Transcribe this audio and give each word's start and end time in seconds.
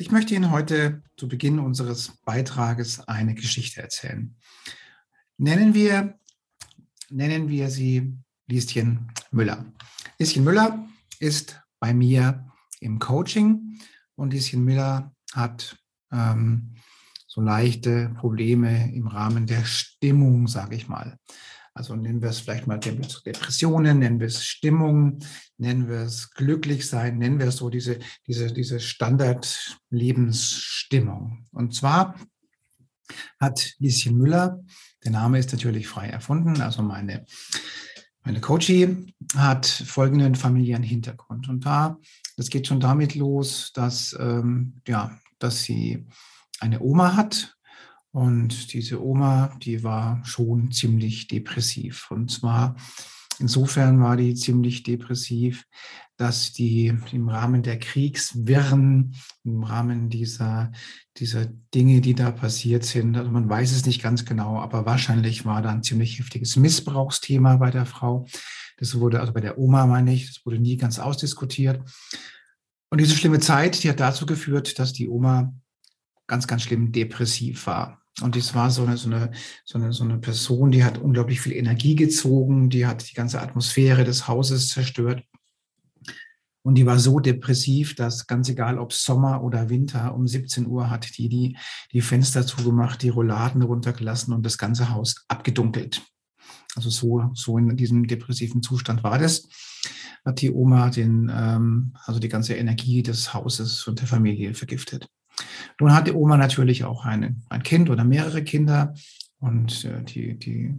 Ich 0.00 0.12
möchte 0.12 0.32
Ihnen 0.32 0.52
heute 0.52 1.02
zu 1.16 1.26
Beginn 1.26 1.58
unseres 1.58 2.12
Beitrages 2.24 3.00
eine 3.08 3.34
Geschichte 3.34 3.82
erzählen. 3.82 4.36
Nennen 5.38 5.74
wir, 5.74 6.20
nennen 7.10 7.48
wir 7.48 7.68
sie 7.68 8.16
Lieschen 8.46 9.10
Müller. 9.32 9.64
Lieschen 10.20 10.44
Müller 10.44 10.88
ist 11.18 11.60
bei 11.80 11.92
mir 11.92 12.48
im 12.78 13.00
Coaching 13.00 13.80
und 14.14 14.32
Lieschen 14.32 14.64
Müller 14.64 15.12
hat 15.32 15.76
ähm, 16.12 16.76
so 17.26 17.40
leichte 17.40 18.10
Probleme 18.20 18.94
im 18.94 19.08
Rahmen 19.08 19.48
der 19.48 19.64
Stimmung, 19.64 20.46
sage 20.46 20.76
ich 20.76 20.86
mal. 20.86 21.18
Also 21.78 21.94
nennen 21.94 22.20
wir 22.20 22.30
es 22.30 22.40
vielleicht 22.40 22.66
mal 22.66 22.80
Depressionen, 22.80 24.00
nennen 24.00 24.18
wir 24.18 24.26
es 24.26 24.44
Stimmung, 24.44 25.20
nennen 25.58 25.88
wir 25.88 25.98
es 25.98 26.32
Glücklichsein, 26.32 27.18
nennen 27.18 27.38
wir 27.38 27.46
es 27.46 27.58
so 27.58 27.70
diese, 27.70 28.00
diese, 28.26 28.52
diese 28.52 28.80
Standard-Lebensstimmung. 28.80 31.46
Und 31.52 31.76
zwar 31.76 32.16
hat 33.38 33.74
Lieschen 33.78 34.18
Müller, 34.18 34.58
der 35.04 35.12
Name 35.12 35.38
ist 35.38 35.52
natürlich 35.52 35.86
frei 35.86 36.08
erfunden, 36.08 36.60
also 36.62 36.82
meine, 36.82 37.24
meine 38.24 38.40
Coachie 38.40 39.14
hat 39.36 39.64
folgenden 39.64 40.34
familiären 40.34 40.82
Hintergrund. 40.82 41.48
Und 41.48 41.64
da, 41.64 41.96
das 42.36 42.50
geht 42.50 42.66
schon 42.66 42.80
damit 42.80 43.14
los, 43.14 43.70
dass, 43.72 44.16
ähm, 44.18 44.82
ja, 44.88 45.16
dass 45.38 45.62
sie 45.62 46.08
eine 46.58 46.80
Oma 46.80 47.14
hat, 47.14 47.56
und 48.18 48.72
diese 48.72 49.00
Oma, 49.00 49.56
die 49.62 49.84
war 49.84 50.24
schon 50.24 50.72
ziemlich 50.72 51.28
depressiv. 51.28 52.10
Und 52.10 52.32
zwar 52.32 52.74
insofern 53.38 54.02
war 54.02 54.16
die 54.16 54.34
ziemlich 54.34 54.82
depressiv, 54.82 55.64
dass 56.16 56.52
die 56.52 56.92
im 57.12 57.28
Rahmen 57.28 57.62
der 57.62 57.78
Kriegswirren, 57.78 59.14
im 59.44 59.62
Rahmen 59.62 60.10
dieser, 60.10 60.72
dieser 61.16 61.46
Dinge, 61.46 62.00
die 62.00 62.14
da 62.14 62.32
passiert 62.32 62.82
sind, 62.84 63.16
also 63.16 63.30
man 63.30 63.48
weiß 63.48 63.70
es 63.70 63.86
nicht 63.86 64.02
ganz 64.02 64.24
genau, 64.24 64.58
aber 64.58 64.84
wahrscheinlich 64.84 65.44
war 65.44 65.62
da 65.62 65.70
ein 65.70 65.84
ziemlich 65.84 66.18
heftiges 66.18 66.56
Missbrauchsthema 66.56 67.58
bei 67.58 67.70
der 67.70 67.86
Frau. 67.86 68.26
Das 68.78 68.98
wurde, 68.98 69.20
also 69.20 69.32
bei 69.32 69.40
der 69.40 69.58
Oma 69.58 69.86
meine 69.86 70.12
ich, 70.12 70.26
das 70.26 70.44
wurde 70.44 70.58
nie 70.58 70.76
ganz 70.76 70.98
ausdiskutiert. 70.98 71.88
Und 72.90 73.00
diese 73.00 73.14
schlimme 73.14 73.38
Zeit, 73.38 73.84
die 73.84 73.88
hat 73.88 74.00
dazu 74.00 74.26
geführt, 74.26 74.80
dass 74.80 74.92
die 74.92 75.08
Oma 75.08 75.54
ganz, 76.28 76.46
ganz 76.46 76.62
schlimm 76.62 76.92
depressiv 76.92 77.66
war. 77.66 77.97
Und 78.20 78.34
das 78.34 78.54
war 78.54 78.70
so 78.70 78.84
eine, 78.84 78.96
so 78.96 79.08
eine, 79.08 79.30
so 79.64 79.78
eine, 79.78 79.92
so 79.92 80.04
eine 80.04 80.18
Person, 80.18 80.70
die 80.70 80.84
hat 80.84 80.98
unglaublich 80.98 81.40
viel 81.40 81.52
Energie 81.52 81.94
gezogen, 81.94 82.68
die 82.68 82.86
hat 82.86 83.08
die 83.08 83.14
ganze 83.14 83.40
Atmosphäre 83.40 84.04
des 84.04 84.26
Hauses 84.26 84.68
zerstört. 84.68 85.22
Und 86.62 86.74
die 86.74 86.84
war 86.84 86.98
so 86.98 87.20
depressiv, 87.20 87.94
dass 87.94 88.26
ganz 88.26 88.48
egal, 88.48 88.78
ob 88.78 88.92
Sommer 88.92 89.42
oder 89.42 89.70
Winter, 89.70 90.14
um 90.14 90.26
17 90.26 90.66
Uhr 90.66 90.90
hat 90.90 91.16
die 91.16 91.28
die, 91.28 91.56
die 91.92 92.00
Fenster 92.00 92.44
zugemacht, 92.44 93.02
die 93.02 93.08
Rolladen 93.08 93.62
runtergelassen 93.62 94.34
und 94.34 94.44
das 94.44 94.58
ganze 94.58 94.90
Haus 94.90 95.24
abgedunkelt. 95.28 96.02
Also 96.74 96.90
so, 96.90 97.30
so 97.34 97.56
in 97.56 97.76
diesem 97.76 98.06
depressiven 98.06 98.62
Zustand 98.62 99.02
war 99.02 99.18
das. 99.18 99.48
Hat 100.24 100.40
die 100.40 100.50
Oma 100.50 100.90
den, 100.90 101.30
ähm, 101.32 101.94
also 102.04 102.20
die 102.20 102.28
ganze 102.28 102.54
Energie 102.54 103.02
des 103.02 103.32
Hauses 103.32 103.86
und 103.86 104.00
der 104.00 104.08
Familie 104.08 104.52
vergiftet. 104.52 105.08
Nun 105.80 105.94
hat 105.94 106.06
die 106.06 106.12
Oma 106.12 106.36
natürlich 106.36 106.84
auch 106.84 107.04
eine, 107.04 107.36
ein 107.48 107.62
Kind 107.62 107.90
oder 107.90 108.04
mehrere 108.04 108.42
Kinder. 108.42 108.94
Und 109.40 109.84
äh, 109.84 110.02
die, 110.02 110.36
die, 110.36 110.74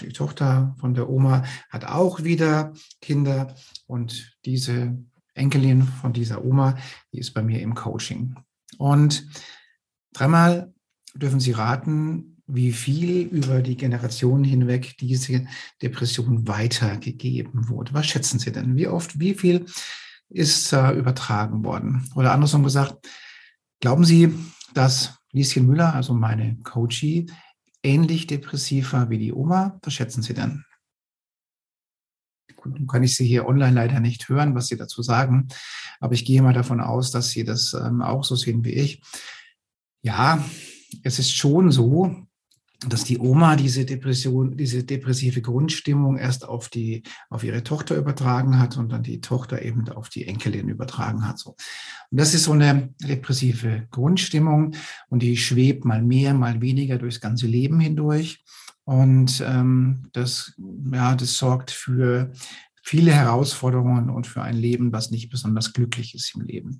die 0.00 0.08
Tochter 0.08 0.74
von 0.80 0.94
der 0.94 1.08
Oma 1.08 1.44
hat 1.70 1.84
auch 1.84 2.24
wieder 2.24 2.72
Kinder. 3.00 3.54
Und 3.86 4.36
diese 4.44 4.98
Enkelin 5.34 5.82
von 5.82 6.12
dieser 6.12 6.44
Oma, 6.44 6.76
die 7.12 7.18
ist 7.18 7.32
bei 7.32 7.42
mir 7.42 7.60
im 7.60 7.74
Coaching. 7.74 8.34
Und 8.78 9.28
dreimal 10.12 10.72
dürfen 11.14 11.40
Sie 11.40 11.52
raten, 11.52 12.42
wie 12.46 12.72
viel 12.72 13.22
über 13.22 13.60
die 13.60 13.76
Generationen 13.76 14.44
hinweg 14.44 14.96
diese 14.98 15.46
Depression 15.82 16.46
weitergegeben 16.46 17.68
wurde. 17.68 17.92
Was 17.94 18.06
schätzen 18.06 18.38
Sie 18.38 18.52
denn? 18.52 18.76
Wie 18.76 18.86
oft, 18.86 19.18
wie 19.18 19.34
viel 19.34 19.66
ist 20.28 20.72
äh, 20.72 20.92
übertragen 20.92 21.64
worden? 21.64 22.08
Oder 22.14 22.32
andersrum 22.32 22.62
gesagt, 22.62 23.08
Glauben 23.80 24.04
Sie, 24.04 24.34
dass 24.74 25.18
Lieschen 25.32 25.66
Müller, 25.66 25.94
also 25.94 26.14
meine 26.14 26.56
Coachie, 26.62 27.30
ähnlich 27.82 28.26
depressiv 28.26 28.92
war 28.92 29.10
wie 29.10 29.18
die 29.18 29.32
Oma? 29.32 29.78
Was 29.82 29.94
schätzen 29.94 30.22
Sie 30.22 30.34
denn? 30.34 30.64
Gut, 32.56 32.78
nun 32.78 32.86
kann 32.86 33.02
ich 33.02 33.14
Sie 33.14 33.26
hier 33.26 33.46
online 33.46 33.74
leider 33.74 34.00
nicht 34.00 34.28
hören, 34.28 34.54
was 34.54 34.68
Sie 34.68 34.76
dazu 34.76 35.02
sagen, 35.02 35.48
aber 36.00 36.14
ich 36.14 36.24
gehe 36.24 36.42
mal 36.42 36.54
davon 36.54 36.80
aus, 36.80 37.10
dass 37.10 37.30
Sie 37.30 37.44
das 37.44 37.74
ähm, 37.74 38.02
auch 38.02 38.24
so 38.24 38.34
sehen 38.34 38.64
wie 38.64 38.72
ich. 38.72 39.02
Ja, 40.02 40.44
es 41.02 41.18
ist 41.18 41.32
schon 41.32 41.70
so, 41.70 42.25
dass 42.86 43.04
die 43.04 43.18
Oma 43.18 43.56
diese 43.56 43.84
Depression, 43.84 44.56
diese 44.56 44.84
depressive 44.84 45.40
Grundstimmung 45.40 46.18
erst 46.18 46.46
auf 46.46 46.68
die, 46.68 47.02
auf 47.30 47.42
ihre 47.42 47.62
Tochter 47.62 47.96
übertragen 47.96 48.58
hat 48.58 48.76
und 48.76 48.90
dann 48.90 49.02
die 49.02 49.20
Tochter 49.20 49.62
eben 49.62 49.88
auf 49.88 50.08
die 50.08 50.26
Enkelin 50.26 50.68
übertragen 50.68 51.26
hat. 51.26 51.38
So. 51.38 51.50
Und 52.10 52.20
das 52.20 52.34
ist 52.34 52.44
so 52.44 52.52
eine 52.52 52.94
depressive 53.00 53.88
Grundstimmung 53.90 54.74
und 55.08 55.22
die 55.22 55.36
schwebt 55.36 55.84
mal 55.84 56.02
mehr, 56.02 56.34
mal 56.34 56.60
weniger 56.60 56.98
durchs 56.98 57.20
ganze 57.20 57.46
Leben 57.46 57.80
hindurch. 57.80 58.44
Und 58.84 59.42
ähm, 59.44 60.08
das, 60.12 60.54
ja, 60.92 61.16
das 61.16 61.38
sorgt 61.38 61.70
für 61.72 62.32
viele 62.82 63.12
Herausforderungen 63.12 64.10
und 64.10 64.28
für 64.28 64.42
ein 64.42 64.56
Leben, 64.56 64.92
was 64.92 65.10
nicht 65.10 65.28
besonders 65.28 65.72
glücklich 65.72 66.14
ist 66.14 66.36
im 66.36 66.42
Leben. 66.42 66.78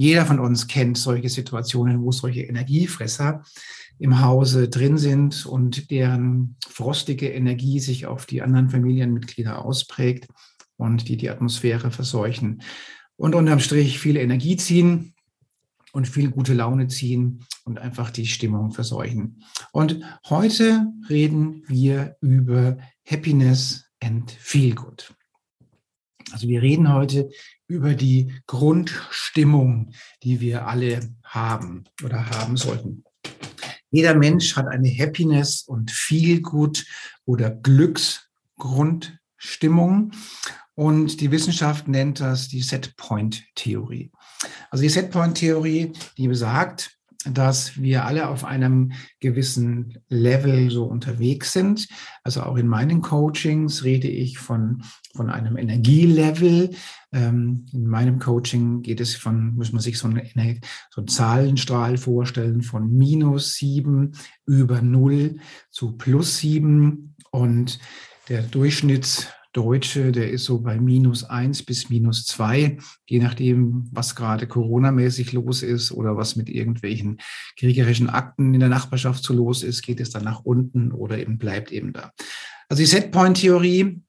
Jeder 0.00 0.24
von 0.24 0.40
uns 0.40 0.66
kennt 0.66 0.96
solche 0.96 1.28
Situationen, 1.28 2.00
wo 2.00 2.10
solche 2.10 2.40
Energiefresser 2.40 3.44
im 3.98 4.22
Hause 4.22 4.70
drin 4.70 4.96
sind 4.96 5.44
und 5.44 5.90
deren 5.90 6.56
frostige 6.66 7.28
Energie 7.28 7.80
sich 7.80 8.06
auf 8.06 8.24
die 8.24 8.40
anderen 8.40 8.70
Familienmitglieder 8.70 9.62
ausprägt 9.62 10.26
und 10.78 11.06
die 11.10 11.18
die 11.18 11.28
Atmosphäre 11.28 11.90
verseuchen 11.90 12.62
und 13.16 13.34
unterm 13.34 13.60
Strich 13.60 13.98
viel 13.98 14.16
Energie 14.16 14.56
ziehen 14.56 15.12
und 15.92 16.08
viel 16.08 16.30
gute 16.30 16.54
Laune 16.54 16.88
ziehen 16.88 17.44
und 17.64 17.78
einfach 17.78 18.08
die 18.08 18.26
Stimmung 18.26 18.70
verseuchen. 18.70 19.42
Und 19.70 20.00
heute 20.30 20.86
reden 21.10 21.62
wir 21.66 22.16
über 22.22 22.78
Happiness 23.04 23.84
and 24.02 24.30
Feel 24.30 24.74
Good. 24.74 25.14
Also 26.32 26.48
wir 26.48 26.62
reden 26.62 26.92
heute 26.92 27.30
über 27.66 27.94
die 27.94 28.32
Grundstimmung, 28.46 29.92
die 30.22 30.40
wir 30.40 30.66
alle 30.66 31.14
haben 31.24 31.84
oder 32.04 32.30
haben 32.30 32.56
sollten. 32.56 33.04
Jeder 33.90 34.14
Mensch 34.14 34.56
hat 34.56 34.68
eine 34.68 34.88
Happiness 34.88 35.62
und 35.62 35.90
Feelgood 35.90 36.86
oder 37.24 37.50
Glücksgrundstimmung. 37.50 40.12
Und 40.74 41.20
die 41.20 41.30
Wissenschaft 41.30 41.86
nennt 41.88 42.20
das 42.20 42.48
die 42.48 42.62
Setpoint-Theorie. 42.62 44.10
Also 44.70 44.82
die 44.82 44.88
Setpoint-Theorie, 44.88 45.92
die 46.16 46.28
besagt, 46.28 46.96
dass 47.26 47.80
wir 47.80 48.06
alle 48.06 48.28
auf 48.28 48.44
einem 48.44 48.92
gewissen 49.20 49.98
Level 50.08 50.70
so 50.70 50.84
unterwegs 50.84 51.52
sind. 51.52 51.88
Also 52.24 52.42
auch 52.42 52.56
in 52.56 52.66
meinen 52.66 53.02
Coachings 53.02 53.84
rede 53.84 54.08
ich 54.08 54.38
von, 54.38 54.82
von 55.14 55.28
einem 55.28 55.56
Energielevel. 55.56 56.70
Ähm, 57.12 57.66
in 57.72 57.86
meinem 57.86 58.18
Coaching 58.18 58.82
geht 58.82 59.00
es 59.00 59.16
von, 59.16 59.54
muss 59.54 59.72
man 59.72 59.82
sich 59.82 59.98
so 59.98 60.08
einen, 60.08 60.22
so 60.90 61.00
einen 61.00 61.08
Zahlenstrahl 61.08 61.98
vorstellen, 61.98 62.62
von 62.62 62.90
minus 62.90 63.54
sieben 63.54 64.12
über 64.46 64.80
null 64.80 65.36
zu 65.68 65.96
plus 65.96 66.38
sieben. 66.38 67.16
Und 67.30 67.78
der 68.28 68.42
Durchschnitts 68.42 69.28
Deutsche, 69.52 70.12
der 70.12 70.30
ist 70.30 70.44
so 70.44 70.60
bei 70.60 70.78
minus 70.78 71.24
eins 71.24 71.62
bis 71.62 71.90
minus 71.90 72.24
zwei, 72.24 72.78
je 73.06 73.18
nachdem, 73.18 73.88
was 73.90 74.14
gerade 74.14 74.46
Corona-mäßig 74.46 75.32
los 75.32 75.62
ist 75.62 75.90
oder 75.90 76.16
was 76.16 76.36
mit 76.36 76.48
irgendwelchen 76.48 77.18
kriegerischen 77.58 78.10
Akten 78.10 78.54
in 78.54 78.60
der 78.60 78.68
Nachbarschaft 78.68 79.24
so 79.24 79.34
los 79.34 79.62
ist, 79.62 79.82
geht 79.82 80.00
es 80.00 80.10
dann 80.10 80.24
nach 80.24 80.44
unten 80.44 80.92
oder 80.92 81.18
eben 81.18 81.38
bleibt 81.38 81.72
eben 81.72 81.92
da. 81.92 82.12
Also 82.68 82.82
die 82.82 82.86
Setpoint-Theorie 82.86 84.00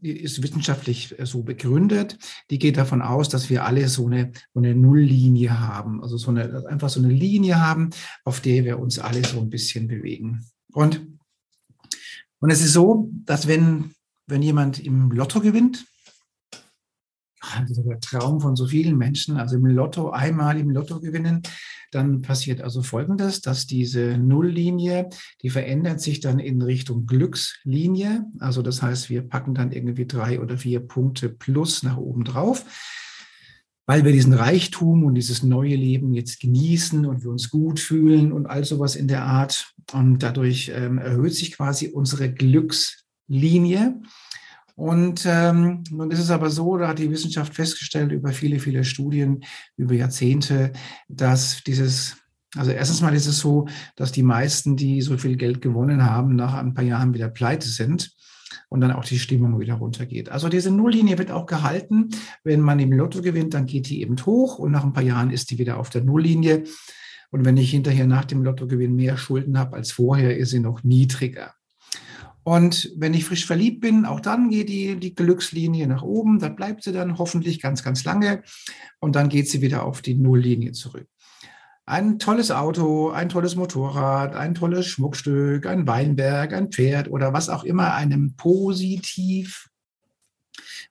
ist 0.00 0.42
wissenschaftlich 0.42 1.18
äh, 1.18 1.26
so 1.26 1.42
begründet. 1.42 2.18
Die 2.50 2.58
geht 2.58 2.76
davon 2.76 3.02
aus, 3.02 3.28
dass 3.28 3.50
wir 3.50 3.64
alle 3.64 3.88
so 3.88 4.06
eine, 4.06 4.32
so 4.52 4.60
eine 4.60 4.74
Nulllinie 4.74 5.60
haben. 5.60 6.02
Also 6.02 6.16
so 6.16 6.30
eine, 6.30 6.66
einfach 6.66 6.88
so 6.88 7.00
eine 7.00 7.12
Linie 7.12 7.60
haben, 7.60 7.90
auf 8.24 8.40
der 8.40 8.64
wir 8.64 8.78
uns 8.78 8.98
alle 8.98 9.24
so 9.24 9.40
ein 9.40 9.50
bisschen 9.50 9.86
bewegen. 9.86 10.44
Und, 10.72 11.06
und 12.40 12.50
es 12.50 12.60
ist 12.60 12.72
so, 12.72 13.10
dass 13.24 13.46
wenn, 13.46 13.94
wenn 14.26 14.42
jemand 14.42 14.78
im 14.78 15.10
Lotto 15.10 15.40
gewinnt, 15.40 15.84
das 17.60 17.70
ist 17.70 17.84
der 17.84 18.00
Traum 18.00 18.40
von 18.40 18.56
so 18.56 18.66
vielen 18.66 18.96
Menschen, 18.96 19.36
also 19.36 19.56
im 19.56 19.66
Lotto 19.66 20.10
einmal 20.10 20.58
im 20.58 20.70
Lotto 20.70 21.00
gewinnen, 21.00 21.42
dann 21.90 22.22
passiert 22.22 22.62
also 22.62 22.82
Folgendes, 22.82 23.40
dass 23.42 23.66
diese 23.66 24.16
Nulllinie, 24.16 25.10
die 25.42 25.50
verändert 25.50 26.00
sich 26.00 26.20
dann 26.20 26.38
in 26.38 26.62
Richtung 26.62 27.06
Glückslinie. 27.06 28.24
Also 28.38 28.62
das 28.62 28.80
heißt, 28.80 29.10
wir 29.10 29.22
packen 29.22 29.54
dann 29.54 29.72
irgendwie 29.72 30.06
drei 30.06 30.40
oder 30.40 30.56
vier 30.56 30.80
Punkte 30.80 31.28
plus 31.28 31.82
nach 31.82 31.98
oben 31.98 32.24
drauf, 32.24 32.64
weil 33.86 34.04
wir 34.04 34.12
diesen 34.12 34.32
Reichtum 34.32 35.04
und 35.04 35.16
dieses 35.16 35.42
neue 35.42 35.76
Leben 35.76 36.14
jetzt 36.14 36.40
genießen 36.40 37.04
und 37.04 37.24
wir 37.24 37.30
uns 37.30 37.50
gut 37.50 37.78
fühlen 37.78 38.32
und 38.32 38.46
all 38.46 38.64
sowas 38.64 38.96
in 38.96 39.08
der 39.08 39.24
Art. 39.24 39.74
Und 39.92 40.22
dadurch 40.22 40.72
ähm, 40.74 40.96
erhöht 40.96 41.34
sich 41.34 41.52
quasi 41.52 41.88
unsere 41.88 42.32
Glückslinie. 43.32 44.00
Und 44.74 45.24
ähm, 45.26 45.84
nun 45.90 46.10
ist 46.10 46.18
es 46.18 46.30
aber 46.30 46.50
so, 46.50 46.76
da 46.76 46.88
hat 46.88 46.98
die 46.98 47.10
Wissenschaft 47.10 47.54
festgestellt 47.54 48.10
über 48.12 48.30
viele, 48.30 48.58
viele 48.58 48.84
Studien, 48.84 49.44
über 49.76 49.94
Jahrzehnte, 49.94 50.72
dass 51.08 51.62
dieses, 51.64 52.16
also 52.56 52.70
erstens 52.70 53.02
mal 53.02 53.14
ist 53.14 53.26
es 53.26 53.38
so, 53.38 53.66
dass 53.96 54.12
die 54.12 54.22
meisten, 54.22 54.76
die 54.76 55.02
so 55.02 55.18
viel 55.18 55.36
Geld 55.36 55.60
gewonnen 55.60 56.04
haben, 56.04 56.36
nach 56.36 56.54
ein 56.54 56.74
paar 56.74 56.84
Jahren 56.84 57.12
wieder 57.12 57.28
pleite 57.28 57.68
sind 57.68 58.12
und 58.70 58.80
dann 58.80 58.92
auch 58.92 59.04
die 59.04 59.18
Stimmung 59.18 59.60
wieder 59.60 59.74
runtergeht. 59.74 60.30
Also 60.30 60.48
diese 60.48 60.70
Nulllinie 60.70 61.18
wird 61.18 61.30
auch 61.30 61.46
gehalten. 61.46 62.08
Wenn 62.42 62.60
man 62.60 62.80
im 62.80 62.92
Lotto 62.92 63.20
gewinnt, 63.20 63.52
dann 63.52 63.66
geht 63.66 63.88
die 63.90 64.00
eben 64.00 64.16
hoch 64.24 64.58
und 64.58 64.72
nach 64.72 64.84
ein 64.84 64.94
paar 64.94 65.02
Jahren 65.02 65.30
ist 65.30 65.50
die 65.50 65.58
wieder 65.58 65.78
auf 65.78 65.90
der 65.90 66.02
Nulllinie. 66.02 66.64
Und 67.30 67.44
wenn 67.44 67.58
ich 67.58 67.70
hinterher 67.70 68.06
nach 68.06 68.24
dem 68.24 68.42
Lottogewinn 68.42 68.96
mehr 68.96 69.16
Schulden 69.18 69.58
habe 69.58 69.76
als 69.76 69.92
vorher, 69.92 70.36
ist 70.36 70.50
sie 70.50 70.60
noch 70.60 70.82
niedriger. 70.82 71.54
Und 72.44 72.90
wenn 72.96 73.14
ich 73.14 73.24
frisch 73.24 73.46
verliebt 73.46 73.80
bin, 73.80 74.04
auch 74.04 74.20
dann 74.20 74.50
geht 74.50 74.68
die, 74.68 74.96
die 74.96 75.14
Glückslinie 75.14 75.86
nach 75.86 76.02
oben. 76.02 76.40
Da 76.40 76.48
bleibt 76.48 76.82
sie 76.82 76.92
dann 76.92 77.18
hoffentlich 77.18 77.60
ganz, 77.60 77.82
ganz 77.82 78.04
lange. 78.04 78.42
Und 78.98 79.14
dann 79.14 79.28
geht 79.28 79.48
sie 79.48 79.60
wieder 79.60 79.84
auf 79.84 80.02
die 80.02 80.14
Nulllinie 80.14 80.72
zurück. 80.72 81.06
Ein 81.84 82.18
tolles 82.18 82.50
Auto, 82.50 83.10
ein 83.10 83.28
tolles 83.28 83.56
Motorrad, 83.56 84.34
ein 84.34 84.54
tolles 84.54 84.86
Schmuckstück, 84.86 85.66
ein 85.66 85.86
Weinberg, 85.86 86.52
ein 86.52 86.70
Pferd 86.70 87.10
oder 87.10 87.32
was 87.32 87.48
auch 87.48 87.64
immer 87.64 87.94
einem 87.94 88.34
positiv 88.36 89.68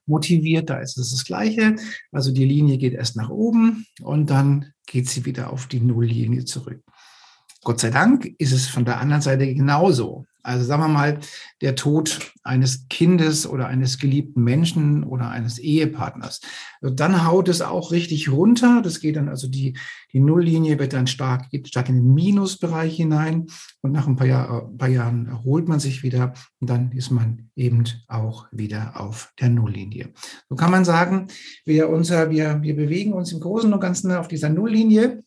motiviert, 0.06 0.70
da 0.70 0.78
ist 0.78 0.98
es 0.98 1.10
das 1.10 1.24
Gleiche. 1.24 1.76
Also 2.10 2.32
die 2.32 2.44
Linie 2.44 2.78
geht 2.78 2.94
erst 2.94 3.16
nach 3.16 3.30
oben 3.30 3.86
und 4.02 4.30
dann 4.30 4.72
geht 4.86 5.08
sie 5.08 5.24
wieder 5.24 5.52
auf 5.52 5.66
die 5.66 5.80
Nulllinie 5.80 6.44
zurück. 6.44 6.82
Gott 7.62 7.80
sei 7.80 7.90
Dank 7.90 8.26
ist 8.38 8.52
es 8.52 8.66
von 8.66 8.84
der 8.84 9.00
anderen 9.00 9.22
Seite 9.22 9.46
genauso. 9.54 10.26
Also 10.42 10.64
sagen 10.64 10.82
wir 10.82 10.88
mal, 10.88 11.18
der 11.60 11.76
Tod 11.76 12.32
eines 12.42 12.88
Kindes 12.88 13.46
oder 13.46 13.68
eines 13.68 13.98
geliebten 13.98 14.42
Menschen 14.42 15.04
oder 15.04 15.30
eines 15.30 15.58
Ehepartners. 15.58 16.40
Also 16.80 16.94
dann 16.94 17.24
haut 17.26 17.48
es 17.48 17.62
auch 17.62 17.92
richtig 17.92 18.30
runter. 18.30 18.82
Das 18.82 19.00
geht 19.00 19.16
dann 19.16 19.28
also 19.28 19.48
die, 19.48 19.76
die 20.12 20.20
Nulllinie 20.20 20.78
wird 20.78 20.92
dann 20.92 21.06
stark, 21.06 21.50
geht 21.50 21.68
stark 21.68 21.88
in 21.88 21.96
den 21.96 22.14
Minusbereich 22.14 22.96
hinein. 22.96 23.46
Und 23.80 23.92
nach 23.92 24.06
ein 24.06 24.16
paar, 24.16 24.26
Jahr, 24.26 24.68
ein 24.68 24.78
paar 24.78 24.88
Jahren 24.88 25.26
erholt 25.26 25.68
man 25.68 25.80
sich 25.80 26.02
wieder 26.02 26.34
und 26.60 26.68
dann 26.68 26.92
ist 26.92 27.10
man 27.10 27.50
eben 27.54 27.84
auch 28.08 28.46
wieder 28.50 29.00
auf 29.00 29.32
der 29.40 29.48
Nulllinie. 29.48 30.12
So 30.48 30.56
kann 30.56 30.70
man 30.70 30.84
sagen, 30.84 31.28
wir, 31.64 31.88
unser, 31.88 32.30
wir, 32.30 32.60
wir 32.62 32.76
bewegen 32.76 33.12
uns 33.12 33.32
im 33.32 33.40
Großen 33.40 33.72
und 33.72 33.80
Ganzen 33.80 34.12
auf 34.12 34.28
dieser 34.28 34.48
Nulllinie. 34.48 35.22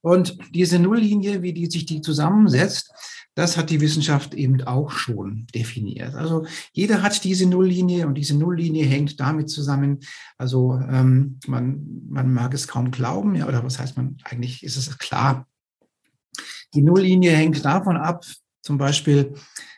Und 0.00 0.38
diese 0.54 0.78
Nulllinie, 0.78 1.42
wie 1.42 1.52
die 1.52 1.66
sich 1.66 1.86
die 1.86 2.00
zusammensetzt, 2.00 2.92
das 3.34 3.56
hat 3.56 3.70
die 3.70 3.80
Wissenschaft 3.80 4.34
eben 4.34 4.62
auch 4.62 4.90
schon 4.90 5.46
definiert. 5.54 6.14
Also 6.16 6.44
jeder 6.72 7.02
hat 7.02 7.22
diese 7.22 7.46
Nulllinie 7.46 8.06
und 8.06 8.14
diese 8.14 8.36
Nulllinie 8.36 8.84
hängt 8.84 9.20
damit 9.20 9.48
zusammen. 9.48 10.00
Also 10.38 10.80
ähm, 10.90 11.38
man, 11.46 11.86
man 12.08 12.32
mag 12.32 12.52
es 12.52 12.66
kaum 12.66 12.90
glauben, 12.90 13.36
ja, 13.36 13.46
oder 13.46 13.62
was 13.62 13.78
heißt 13.78 13.96
man, 13.96 14.16
eigentlich 14.24 14.64
ist 14.64 14.76
es 14.76 14.98
klar. 14.98 15.46
Die 16.74 16.82
Nulllinie 16.82 17.30
hängt 17.30 17.64
davon 17.64 17.96
ab, 17.96 18.24
zum 18.60 18.76
Beispiel, 18.76 19.34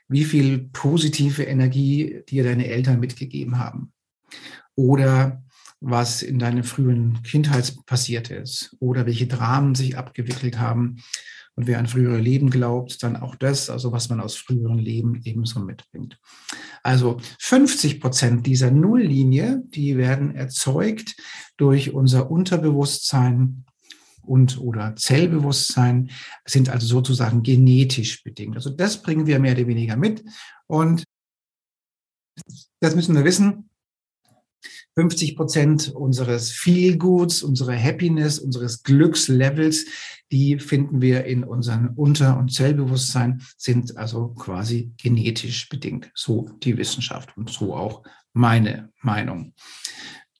wie 0.09 0.25
viel 0.25 0.71
positive 0.73 1.43
Energie 1.43 2.23
dir 2.29 2.45
deine 2.45 2.67
Eltern 2.67 2.99
mitgegeben 2.99 3.59
haben. 3.59 3.93
Oder 4.75 5.43
was 5.81 6.23
in 6.23 6.39
deiner 6.39 6.63
frühen 6.63 7.23
Kindheit 7.23 7.75
passiert 7.87 8.31
ist. 8.31 8.77
Oder 8.81 9.07
welche 9.07 9.27
Dramen 9.27 9.75
sich 9.75 9.97
abgewickelt 9.97 10.59
haben 10.59 11.03
und 11.57 11.67
wer 11.67 11.79
an 11.79 11.87
frühere 11.87 12.19
Leben 12.19 12.51
glaubt, 12.51 13.03
dann 13.03 13.17
auch 13.17 13.35
das, 13.35 13.71
also 13.71 13.93
was 13.93 14.09
man 14.09 14.21
aus 14.21 14.37
früheren 14.37 14.79
Leben 14.79 15.21
ebenso 15.25 15.61
mitbringt. 15.61 16.19
Also 16.83 17.19
50 17.39 18.01
Prozent 18.01 18.47
dieser 18.47 18.71
Nulllinie, 18.71 19.63
die 19.67 19.97
werden 19.97 20.35
erzeugt 20.35 21.17
durch 21.57 21.93
unser 21.93 22.31
Unterbewusstsein 22.31 23.65
und 24.23 24.59
oder 24.59 24.95
Zellbewusstsein, 24.97 26.11
sind 26.45 26.69
also 26.69 26.87
sozusagen 26.87 27.43
genetisch 27.43 28.23
bedingt. 28.23 28.57
Also 28.57 28.71
das 28.71 29.03
bringen 29.03 29.27
wir 29.27 29.39
mehr 29.39 29.53
oder 29.53 29.67
weniger 29.67 29.97
mit. 29.97 30.25
Und 30.67 31.05
das 32.81 32.95
müssen 32.95 33.15
wir 33.15 33.25
wissen. 33.25 33.70
50 35.01 35.35
Prozent 35.35 35.89
unseres 35.95 36.53
Feelgoods, 36.53 37.43
unserer 37.43 37.75
Happiness, 37.75 38.39
unseres 38.39 38.83
Glückslevels, 38.83 39.87
die 40.31 40.59
finden 40.59 41.01
wir 41.01 41.25
in 41.25 41.43
unserem 41.43 41.93
Unter- 41.97 42.37
und 42.39 42.53
Zellbewusstsein, 42.53 43.41
sind 43.57 43.97
also 43.97 44.29
quasi 44.29 44.93
genetisch 44.99 45.71
bedingt. 45.71 46.11
So 46.15 46.51
die 46.63 46.77
Wissenschaft 46.77 47.35
und 47.39 47.49
so 47.49 47.75
auch 47.75 48.03
meine 48.35 48.91
Meinung. 49.01 49.55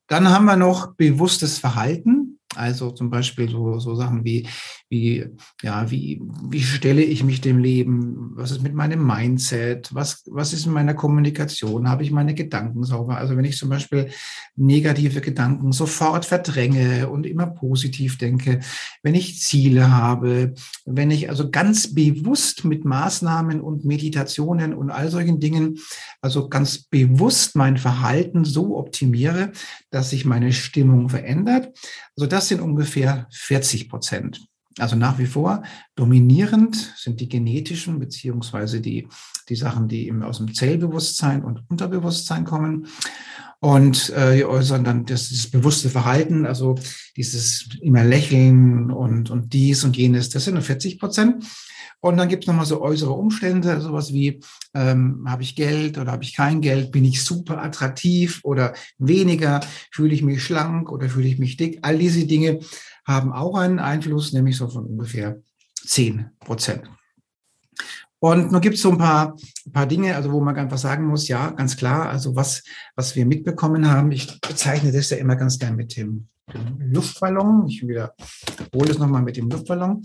Dann 0.09 0.29
haben 0.29 0.45
wir 0.45 0.57
noch 0.57 0.95
bewusstes 0.95 1.57
Verhalten. 1.57 2.30
Also 2.57 2.91
zum 2.91 3.11
Beispiel 3.11 3.49
so, 3.49 3.79
so 3.79 3.95
Sachen 3.95 4.25
wie, 4.25 4.49
wie, 4.89 5.25
ja, 5.63 5.89
wie, 5.89 6.21
wie 6.49 6.63
stelle 6.63 7.03
ich 7.03 7.23
mich 7.23 7.41
dem 7.41 7.59
Leben? 7.59 8.33
Was 8.35 8.51
ist 8.51 8.63
mit 8.63 8.75
meinem 8.75 9.07
Mindset? 9.07 9.95
Was, 9.95 10.25
was 10.27 10.53
ist 10.53 10.67
in 10.67 10.73
meiner 10.73 10.95
Kommunikation? 10.95 11.89
Habe 11.89 12.03
ich 12.03 12.11
meine 12.11 12.35
Gedanken 12.35 12.83
sauber? 12.83 13.19
Also 13.19 13.37
wenn 13.37 13.45
ich 13.45 13.57
zum 13.57 13.69
Beispiel 13.69 14.11
negative 14.57 15.21
Gedanken 15.21 15.71
sofort 15.71 16.25
verdränge 16.25 17.09
und 17.09 17.25
immer 17.25 17.47
positiv 17.47 18.19
denke, 18.19 18.59
wenn 19.05 19.15
ich 19.15 19.41
Ziele 19.41 19.93
habe, 19.93 20.55
wenn 20.85 21.13
ich 21.13 21.29
also 21.29 21.51
ganz 21.53 21.95
bewusst 21.95 22.65
mit 22.65 22.85
Maßnahmen 22.85 23.61
und 23.61 23.85
Meditationen 23.85 24.75
und 24.75 24.91
all 24.91 25.09
solchen 25.09 25.39
Dingen, 25.39 25.79
also 26.21 26.49
ganz 26.49 26.83
bewusst 26.83 27.55
mein 27.55 27.77
Verhalten 27.77 28.45
so 28.45 28.77
optimiere, 28.77 29.53
dass 29.91 30.11
sich 30.11 30.25
meine 30.25 30.53
Stimmung 30.53 31.09
verändert. 31.09 31.79
Also 32.17 32.27
das 32.27 32.40
sind 32.49 32.61
ungefähr 32.61 33.27
40 33.31 33.89
Prozent. 33.89 34.47
Also 34.79 34.97
nach 34.97 35.19
wie 35.19 35.27
vor 35.27 35.63
dominierend 35.97 36.95
sind 36.97 37.21
die 37.21 37.29
genetischen 37.29 37.99
beziehungsweise 37.99 38.81
die, 38.81 39.09
die 39.49 39.57
Sachen, 39.57 39.89
die 39.89 40.07
eben 40.07 40.23
aus 40.23 40.39
dem 40.39 40.55
Zellbewusstsein 40.55 41.45
und 41.45 41.65
Unterbewusstsein 41.69 42.45
kommen. 42.45 42.87
Und 43.61 44.11
äh, 44.11 44.43
dann 44.83 45.05
das, 45.05 45.29
das 45.29 45.49
bewusste 45.49 45.91
Verhalten, 45.91 46.47
also 46.47 46.77
dieses 47.17 47.69
immer 47.83 48.05
Lächeln 48.05 48.91
und, 48.91 49.31
und 49.31 49.53
dies 49.53 49.85
und 49.85 49.97
jenes, 49.99 50.31
das 50.31 50.45
sind 50.45 50.55
nur 50.55 50.63
40 50.63 50.99
Prozent. 50.99 51.45
Und 52.01 52.17
dann 52.17 52.31
gibt 52.31 52.45
es 52.45 52.49
nochmal 52.49 52.65
so 52.65 52.81
äußere 52.81 53.13
Umstände, 53.13 53.79
sowas 53.83 54.15
wie, 54.15 54.41
ähm, 54.73 55.27
habe 55.29 55.43
ich 55.43 55.55
Geld 55.55 55.99
oder 55.99 56.13
habe 56.13 56.25
ich 56.25 56.35
kein 56.35 56.63
Geld, 56.63 56.93
bin 56.93 57.05
ich 57.05 57.23
super 57.23 57.63
attraktiv 57.63 58.41
oder 58.43 58.73
weniger, 58.97 59.61
fühle 59.91 60.15
ich 60.15 60.23
mich 60.23 60.43
schlank 60.43 60.91
oder 60.91 61.11
fühle 61.11 61.29
ich 61.29 61.39
mich 61.39 61.59
dick. 61.59 61.81
All 61.83 61.99
diese 61.99 62.27
Dinge 62.27 62.61
haben 63.05 63.33
auch 63.33 63.55
einen 63.55 63.79
Einfluss, 63.79 64.33
nämlich 64.33 64.57
so 64.57 64.69
von 64.69 64.87
ungefähr 64.87 65.43
10 65.85 66.31
Prozent. 66.41 66.91
Und 68.21 68.53
nun 68.53 68.61
gibt 68.61 68.77
es 68.77 68.83
so 68.83 68.93
ein 68.93 68.99
paar, 68.99 69.35
ein 69.67 69.73
paar 69.73 69.87
Dinge, 69.87 70.15
also 70.15 70.31
wo 70.31 70.41
man 70.41 70.57
einfach 70.57 70.79
sagen 70.79 71.07
muss, 71.07 71.27
ja, 71.29 71.51
ganz 71.51 71.77
klar, 71.77 72.11
also 72.11 72.37
was, 72.37 72.63
was 72.95 73.17
wir 73.17 73.27
mitbekommen 73.27 73.91
haben, 73.91 74.13
ich 74.13 74.41
bezeichne 74.41 74.93
das 74.93 75.11
ja 75.11 75.17
immer 75.17 75.37
ganz 75.37 75.59
gern 75.59 75.75
mit 75.75 75.97
dem, 75.97 76.29
Luftballon. 76.79 77.67
Ich 77.69 77.87
wiederhole 77.87 78.91
es 78.91 78.99
nochmal 78.99 79.23
mit 79.23 79.37
dem 79.37 79.49
Luftballon. 79.49 80.03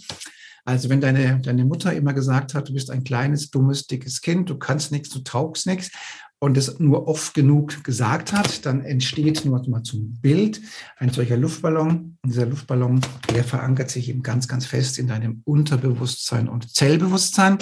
Also 0.63 0.89
wenn 0.89 1.01
deine, 1.01 1.39
deine 1.41 1.65
Mutter 1.65 1.93
immer 1.93 2.13
gesagt 2.13 2.55
hat, 2.55 2.69
du 2.69 2.73
bist 2.73 2.89
ein 2.89 3.03
kleines, 3.03 3.51
dummes, 3.51 3.85
dickes 3.85 4.21
Kind, 4.21 4.49
du 4.49 4.57
kannst 4.57 4.91
nichts, 4.91 5.09
du 5.09 5.19
taugst 5.19 5.67
nichts 5.67 5.91
und 6.39 6.57
es 6.57 6.79
nur 6.79 7.07
oft 7.07 7.33
genug 7.35 7.83
gesagt 7.83 8.33
hat, 8.33 8.65
dann 8.65 8.81
entsteht 8.81 9.45
nur 9.45 9.67
mal 9.69 9.83
zum 9.83 10.19
Bild 10.21 10.61
ein 10.97 11.11
solcher 11.11 11.37
Luftballon. 11.37 12.17
Und 12.21 12.33
dieser 12.33 12.47
Luftballon, 12.47 12.99
der 13.33 13.43
verankert 13.43 13.91
sich 13.91 14.09
eben 14.09 14.23
ganz, 14.23 14.47
ganz 14.47 14.65
fest 14.65 14.97
in 14.97 15.07
deinem 15.07 15.41
Unterbewusstsein 15.45 16.49
und 16.49 16.75
Zellbewusstsein 16.75 17.59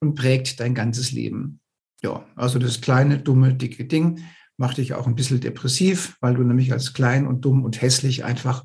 und 0.00 0.14
prägt 0.14 0.60
dein 0.60 0.74
ganzes 0.74 1.12
Leben. 1.12 1.60
Ja, 2.02 2.24
also 2.34 2.58
das 2.58 2.80
kleine, 2.80 3.18
dumme, 3.18 3.54
dicke 3.54 3.84
Ding 3.84 4.20
macht 4.56 4.76
dich 4.76 4.92
auch 4.92 5.06
ein 5.06 5.14
bisschen 5.14 5.40
depressiv, 5.40 6.18
weil 6.20 6.34
du 6.34 6.42
nämlich 6.42 6.72
als 6.72 6.92
klein 6.92 7.26
und 7.26 7.44
dumm 7.46 7.64
und 7.64 7.80
hässlich 7.80 8.24
einfach 8.24 8.64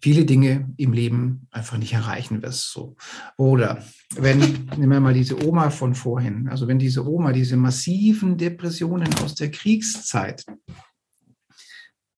viele 0.00 0.24
Dinge 0.24 0.72
im 0.76 0.92
Leben 0.92 1.48
einfach 1.50 1.78
nicht 1.78 1.94
erreichen 1.94 2.42
wirst. 2.42 2.70
So. 2.70 2.94
Oder 3.36 3.82
wenn, 4.14 4.38
nehmen 4.76 4.92
wir 4.92 5.00
mal 5.00 5.14
diese 5.14 5.44
Oma 5.44 5.70
von 5.70 5.96
vorhin, 5.96 6.48
also 6.48 6.68
wenn 6.68 6.78
diese 6.78 7.04
Oma 7.08 7.32
diese 7.32 7.56
massiven 7.56 8.36
Depressionen 8.36 9.12
aus 9.24 9.34
der 9.34 9.50
Kriegszeit 9.50 10.44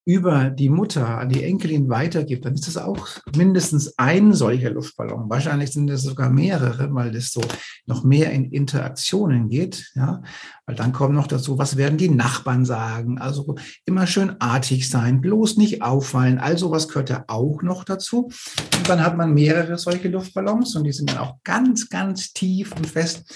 über 0.08 0.48
die 0.48 0.70
Mutter 0.70 1.18
an 1.18 1.28
die 1.28 1.44
Enkelin 1.44 1.90
weitergibt, 1.90 2.46
dann 2.46 2.54
ist 2.54 2.66
das 2.66 2.78
auch 2.78 3.06
mindestens 3.36 3.98
ein 3.98 4.32
solcher 4.32 4.70
Luftballon. 4.70 5.28
Wahrscheinlich 5.28 5.70
sind 5.70 5.90
es 5.90 6.00
sogar 6.00 6.30
mehrere, 6.30 6.94
weil 6.94 7.12
das 7.12 7.30
so 7.30 7.42
noch 7.84 8.04
mehr 8.04 8.32
in 8.32 8.50
Interaktionen 8.50 9.50
geht. 9.50 9.92
Ja, 9.94 10.22
weil 10.64 10.76
dann 10.76 10.94
kommt 10.94 11.14
noch 11.14 11.26
dazu, 11.26 11.58
was 11.58 11.76
werden 11.76 11.98
die 11.98 12.08
Nachbarn 12.08 12.64
sagen? 12.64 13.18
Also 13.18 13.56
immer 13.84 14.06
schön 14.06 14.34
artig 14.40 14.88
sein, 14.88 15.20
bloß 15.20 15.58
nicht 15.58 15.82
auffallen. 15.82 16.38
Also 16.38 16.70
was 16.70 16.88
gehört 16.88 17.10
ja 17.10 17.24
auch 17.28 17.60
noch 17.60 17.84
dazu. 17.84 18.30
Und 18.78 18.88
dann 18.88 19.04
hat 19.04 19.18
man 19.18 19.34
mehrere 19.34 19.76
solche 19.76 20.08
Luftballons 20.08 20.74
und 20.74 20.84
die 20.84 20.92
sind 20.92 21.10
dann 21.10 21.18
auch 21.18 21.34
ganz, 21.44 21.90
ganz 21.90 22.32
tief 22.32 22.74
und 22.74 22.86
fest 22.86 23.30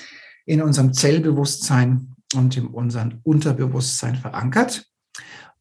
in 0.47 0.63
unserem 0.63 0.95
Zellbewusstsein 0.95 2.15
und 2.35 2.57
in 2.57 2.69
unserem 2.69 3.21
Unterbewusstsein 3.25 4.17
verankert. 4.17 4.87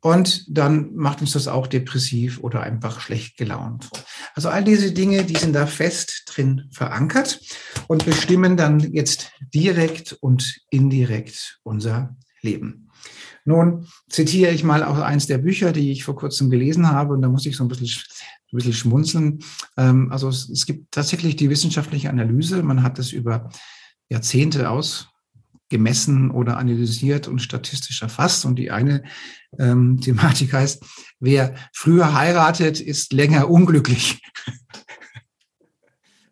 Und 0.01 0.45
dann 0.49 0.95
macht 0.95 1.21
uns 1.21 1.33
das 1.33 1.47
auch 1.47 1.67
depressiv 1.67 2.39
oder 2.39 2.61
einfach 2.61 2.99
schlecht 2.99 3.37
gelaunt. 3.37 3.89
Also 4.33 4.49
all 4.49 4.63
diese 4.63 4.91
Dinge, 4.93 5.23
die 5.23 5.37
sind 5.37 5.53
da 5.53 5.67
fest 5.67 6.23
drin 6.25 6.67
verankert 6.71 7.39
und 7.87 8.05
bestimmen 8.05 8.57
dann 8.57 8.79
jetzt 8.79 9.31
direkt 9.53 10.13
und 10.13 10.59
indirekt 10.71 11.59
unser 11.63 12.15
Leben. 12.41 12.89
Nun 13.45 13.87
zitiere 14.09 14.51
ich 14.51 14.63
mal 14.63 14.83
aus 14.83 14.99
eins 14.99 15.27
der 15.27 15.37
Bücher, 15.37 15.71
die 15.71 15.91
ich 15.91 16.03
vor 16.03 16.15
kurzem 16.15 16.49
gelesen 16.49 16.89
habe, 16.89 17.13
und 17.13 17.21
da 17.21 17.29
muss 17.29 17.45
ich 17.45 17.55
so 17.55 17.63
ein 17.63 17.67
bisschen, 17.67 17.87
ein 17.87 18.55
bisschen 18.55 18.73
schmunzeln. 18.73 19.39
Ähm, 19.77 20.11
also 20.11 20.29
es, 20.29 20.49
es 20.49 20.65
gibt 20.65 20.91
tatsächlich 20.91 21.35
die 21.35 21.49
wissenschaftliche 21.49 22.09
Analyse. 22.09 22.61
Man 22.63 22.83
hat 22.83 22.97
es 22.99 23.11
über 23.11 23.49
Jahrzehnte 24.09 24.69
aus 24.69 25.10
gemessen 25.71 26.29
oder 26.29 26.57
analysiert 26.57 27.27
und 27.27 27.41
statistisch 27.41 28.03
erfasst. 28.03 28.45
Und 28.45 28.57
die 28.57 28.69
eine 28.69 29.03
ähm, 29.57 29.99
Thematik 30.01 30.53
heißt, 30.53 30.83
wer 31.19 31.55
früher 31.73 32.13
heiratet, 32.13 32.79
ist 32.79 33.13
länger 33.13 33.49
unglücklich. 33.49 34.21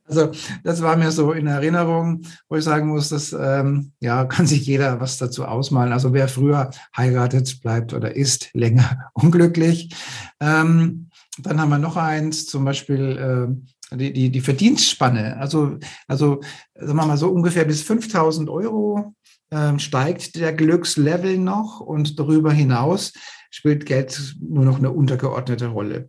Also 0.09 0.31
das 0.63 0.81
war 0.81 0.97
mir 0.97 1.11
so 1.11 1.33
in 1.33 1.45
Erinnerung, 1.45 2.23
wo 2.49 2.55
ich 2.55 2.63
sagen 2.63 2.87
muss, 2.87 3.09
dass 3.09 3.31
ähm, 3.31 3.91
ja 3.99 4.25
kann 4.25 4.47
sich 4.47 4.65
jeder 4.65 4.99
was 4.99 5.19
dazu 5.19 5.45
ausmalen. 5.45 5.93
Also 5.93 6.13
wer 6.13 6.27
früher 6.27 6.71
heiratet, 6.97 7.61
bleibt 7.61 7.93
oder 7.93 8.15
ist 8.15 8.49
länger 8.53 9.11
unglücklich. 9.13 9.93
Ähm, 10.39 11.09
dann 11.37 11.61
haben 11.61 11.69
wir 11.69 11.77
noch 11.77 11.95
eins, 11.95 12.47
zum 12.47 12.65
Beispiel 12.65 13.59
äh, 13.91 13.95
die, 13.95 14.13
die, 14.13 14.29
die 14.31 14.41
Verdienstspanne. 14.41 15.37
Also, 15.37 15.77
also 16.07 16.41
sagen 16.73 16.97
wir 16.97 17.05
mal 17.05 17.17
so 17.17 17.29
ungefähr 17.29 17.65
bis 17.65 17.81
5000 17.83 18.49
Euro 18.49 19.13
ähm, 19.51 19.79
steigt 19.79 20.35
der 20.35 20.53
Glückslevel 20.53 21.37
noch 21.37 21.79
und 21.79 22.19
darüber 22.19 22.51
hinaus 22.51 23.13
spielt 23.49 23.85
Geld 23.85 24.35
nur 24.41 24.65
noch 24.65 24.77
eine 24.77 24.91
untergeordnete 24.91 25.67
Rolle. 25.67 26.07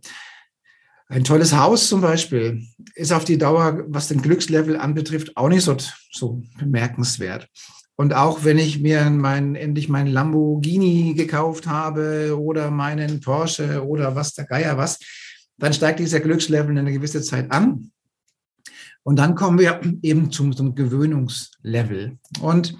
Ein 1.07 1.23
tolles 1.23 1.53
Haus 1.53 1.89
zum 1.89 2.01
Beispiel 2.01 2.65
ist 2.95 3.11
auf 3.11 3.25
die 3.25 3.37
Dauer, 3.37 3.83
was 3.87 4.07
den 4.07 4.21
Glückslevel 4.21 4.77
anbetrifft, 4.77 5.35
auch 5.35 5.49
nicht 5.49 5.63
so, 5.63 5.75
so 6.11 6.41
bemerkenswert. 6.57 7.49
Und 7.97 8.13
auch 8.13 8.45
wenn 8.45 8.57
ich 8.57 8.79
mir 8.79 9.09
mein, 9.09 9.55
endlich 9.55 9.89
meinen 9.89 10.07
Lamborghini 10.07 11.13
gekauft 11.13 11.67
habe 11.67 12.39
oder 12.39 12.71
meinen 12.71 13.19
Porsche 13.19 13.85
oder 13.85 14.15
was 14.15 14.33
der 14.33 14.45
Geier 14.45 14.77
was, 14.77 14.99
dann 15.57 15.73
steigt 15.73 15.99
dieser 15.99 16.21
Glückslevel 16.21 16.71
in 16.71 16.79
eine 16.79 16.93
gewisse 16.93 17.21
Zeit 17.21 17.51
an. 17.51 17.91
Und 19.03 19.17
dann 19.17 19.35
kommen 19.35 19.59
wir 19.59 19.81
eben 20.01 20.31
zum, 20.31 20.55
zum 20.55 20.75
Gewöhnungslevel. 20.75 22.17
Und 22.39 22.77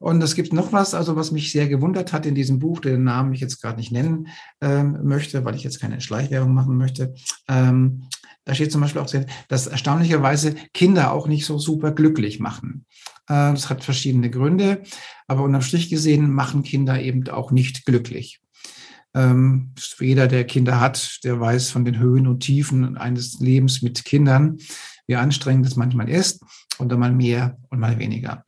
und 0.00 0.22
es 0.22 0.34
gibt 0.34 0.54
noch 0.54 0.72
was, 0.72 0.94
also 0.94 1.14
was 1.14 1.30
mich 1.30 1.52
sehr 1.52 1.68
gewundert 1.68 2.14
hat 2.14 2.24
in 2.24 2.34
diesem 2.34 2.58
Buch, 2.58 2.80
den 2.80 3.04
Namen 3.04 3.34
ich 3.34 3.40
jetzt 3.40 3.60
gerade 3.60 3.78
nicht 3.78 3.92
nennen 3.92 4.28
ähm, 4.62 4.98
möchte, 5.04 5.44
weil 5.44 5.54
ich 5.54 5.62
jetzt 5.62 5.78
keine 5.78 6.00
Schleichwerbung 6.00 6.54
machen 6.54 6.78
möchte. 6.78 7.14
Ähm, 7.46 8.08
da 8.46 8.54
steht 8.54 8.72
zum 8.72 8.80
Beispiel 8.80 9.02
auch 9.02 9.10
dass 9.48 9.66
erstaunlicherweise 9.66 10.54
Kinder 10.72 11.12
auch 11.12 11.28
nicht 11.28 11.44
so 11.44 11.58
super 11.58 11.92
glücklich 11.92 12.40
machen. 12.40 12.86
Äh, 13.28 13.52
das 13.52 13.68
hat 13.68 13.84
verschiedene 13.84 14.30
Gründe, 14.30 14.82
aber 15.28 15.42
unterm 15.42 15.60
Strich 15.60 15.90
gesehen 15.90 16.32
machen 16.32 16.62
Kinder 16.62 16.98
eben 16.98 17.28
auch 17.28 17.50
nicht 17.50 17.84
glücklich. 17.84 18.40
Ähm, 19.12 19.74
jeder, 19.98 20.28
der 20.28 20.44
Kinder 20.44 20.80
hat, 20.80 21.20
der 21.24 21.38
weiß 21.38 21.68
von 21.68 21.84
den 21.84 21.98
Höhen 21.98 22.26
und 22.26 22.40
Tiefen 22.40 22.96
eines 22.96 23.38
Lebens 23.38 23.82
mit 23.82 24.06
Kindern, 24.06 24.56
wie 25.06 25.16
anstrengend 25.16 25.66
es 25.66 25.76
manchmal 25.76 26.08
ist 26.08 26.42
und 26.78 26.90
dann 26.90 27.00
mal 27.00 27.12
mehr 27.12 27.58
und 27.68 27.80
mal 27.80 27.98
weniger. 27.98 28.46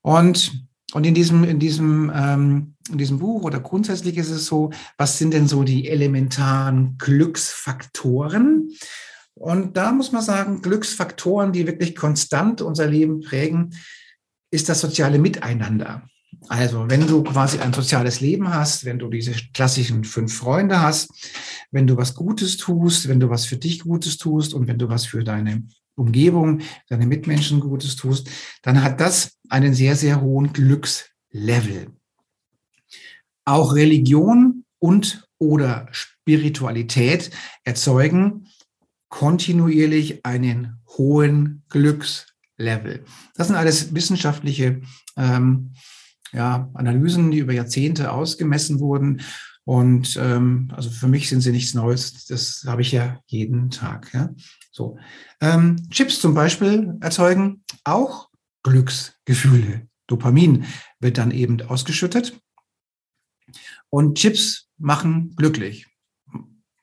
Und 0.00 0.67
und 0.94 1.04
in 1.04 1.14
diesem, 1.14 1.44
in 1.44 1.58
diesem, 1.58 2.10
ähm, 2.14 2.74
in 2.90 2.98
diesem 2.98 3.18
Buch 3.18 3.42
oder 3.42 3.60
grundsätzlich 3.60 4.16
ist 4.16 4.30
es 4.30 4.46
so, 4.46 4.70
was 4.96 5.18
sind 5.18 5.34
denn 5.34 5.46
so 5.46 5.62
die 5.62 5.88
elementaren 5.88 6.96
Glücksfaktoren? 6.96 8.70
Und 9.34 9.76
da 9.76 9.92
muss 9.92 10.12
man 10.12 10.22
sagen, 10.22 10.62
Glücksfaktoren, 10.62 11.52
die 11.52 11.66
wirklich 11.66 11.94
konstant 11.94 12.62
unser 12.62 12.86
Leben 12.86 13.20
prägen, 13.20 13.74
ist 14.50 14.68
das 14.68 14.80
soziale 14.80 15.18
Miteinander. 15.18 16.08
Also, 16.48 16.88
wenn 16.88 17.06
du 17.06 17.22
quasi 17.22 17.58
ein 17.58 17.72
soziales 17.72 18.20
Leben 18.20 18.52
hast, 18.52 18.84
wenn 18.84 18.98
du 18.98 19.08
diese 19.08 19.32
klassischen 19.52 20.04
fünf 20.04 20.34
Freunde 20.36 20.80
hast, 20.80 21.10
wenn 21.70 21.86
du 21.86 21.96
was 21.96 22.14
Gutes 22.14 22.56
tust, 22.56 23.08
wenn 23.08 23.20
du 23.20 23.28
was 23.28 23.44
für 23.44 23.56
dich 23.56 23.80
Gutes 23.80 24.16
tust 24.16 24.54
und 24.54 24.68
wenn 24.68 24.78
du 24.78 24.88
was 24.88 25.06
für 25.06 25.24
deine 25.24 25.64
Umgebung, 25.98 26.60
deine 26.88 27.06
Mitmenschen 27.06 27.60
Gutes 27.60 27.96
tust, 27.96 28.28
dann 28.62 28.82
hat 28.82 29.00
das 29.00 29.38
einen 29.48 29.74
sehr, 29.74 29.96
sehr 29.96 30.20
hohen 30.20 30.52
Glückslevel. 30.52 31.88
Auch 33.44 33.74
Religion 33.74 34.64
und 34.78 35.26
oder 35.38 35.88
Spiritualität 35.90 37.30
erzeugen 37.64 38.48
kontinuierlich 39.08 40.24
einen 40.24 40.80
hohen 40.96 41.62
Glückslevel. 41.70 43.04
Das 43.34 43.46
sind 43.46 43.56
alles 43.56 43.94
wissenschaftliche 43.94 44.82
ähm, 45.16 45.72
ja, 46.32 46.70
Analysen, 46.74 47.30
die 47.30 47.38
über 47.38 47.52
Jahrzehnte 47.52 48.12
ausgemessen 48.12 48.80
wurden. 48.80 49.22
Und 49.64 50.16
ähm, 50.20 50.70
also 50.74 50.90
für 50.90 51.08
mich 51.08 51.28
sind 51.28 51.40
sie 51.40 51.52
nichts 51.52 51.74
Neues. 51.74 52.26
Das 52.26 52.64
habe 52.66 52.82
ich 52.82 52.92
ja 52.92 53.20
jeden 53.26 53.70
Tag. 53.70 54.12
Ja. 54.12 54.30
So. 54.78 54.96
Ähm, 55.40 55.90
Chips 55.90 56.20
zum 56.20 56.34
Beispiel 56.34 56.96
erzeugen 57.00 57.64
auch 57.82 58.28
Glücksgefühle. 58.62 59.88
Dopamin 60.06 60.66
wird 61.00 61.18
dann 61.18 61.32
eben 61.32 61.60
ausgeschüttet. 61.62 62.40
Und 63.90 64.18
Chips 64.18 64.68
machen 64.78 65.34
glücklich. 65.34 65.88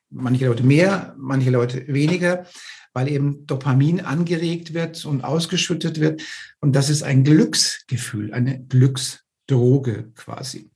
Manche 0.10 0.48
Leute 0.48 0.64
mehr, 0.64 1.16
manche 1.18 1.52
Leute 1.52 1.88
weniger, 1.88 2.46
weil 2.94 3.08
eben 3.08 3.46
Dopamin 3.46 4.02
angeregt 4.02 4.74
wird 4.74 5.06
und 5.06 5.24
ausgeschüttet 5.24 6.02
wird. 6.02 6.22
Und 6.60 6.76
das 6.76 6.90
ist 6.90 7.02
ein 7.02 7.24
Glücksgefühl, 7.24 8.34
eine 8.34 8.62
Glücksdroge 8.66 10.12
quasi. 10.16 10.70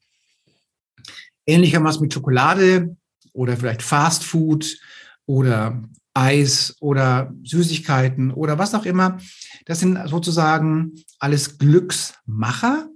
Ähnlichermaßen 1.46 2.02
mit 2.02 2.14
Schokolade 2.14 2.96
oder 3.34 3.58
vielleicht 3.58 3.82
Fast 3.82 4.24
Food 4.24 4.80
oder 5.26 5.84
Eis 6.14 6.76
oder 6.80 7.34
Süßigkeiten 7.44 8.32
oder 8.32 8.58
was 8.58 8.76
auch 8.76 8.86
immer. 8.86 9.20
Das 9.66 9.80
sind 9.80 10.00
sozusagen 10.08 10.94
alles 11.20 11.58
Glücksmacher, 11.58 12.90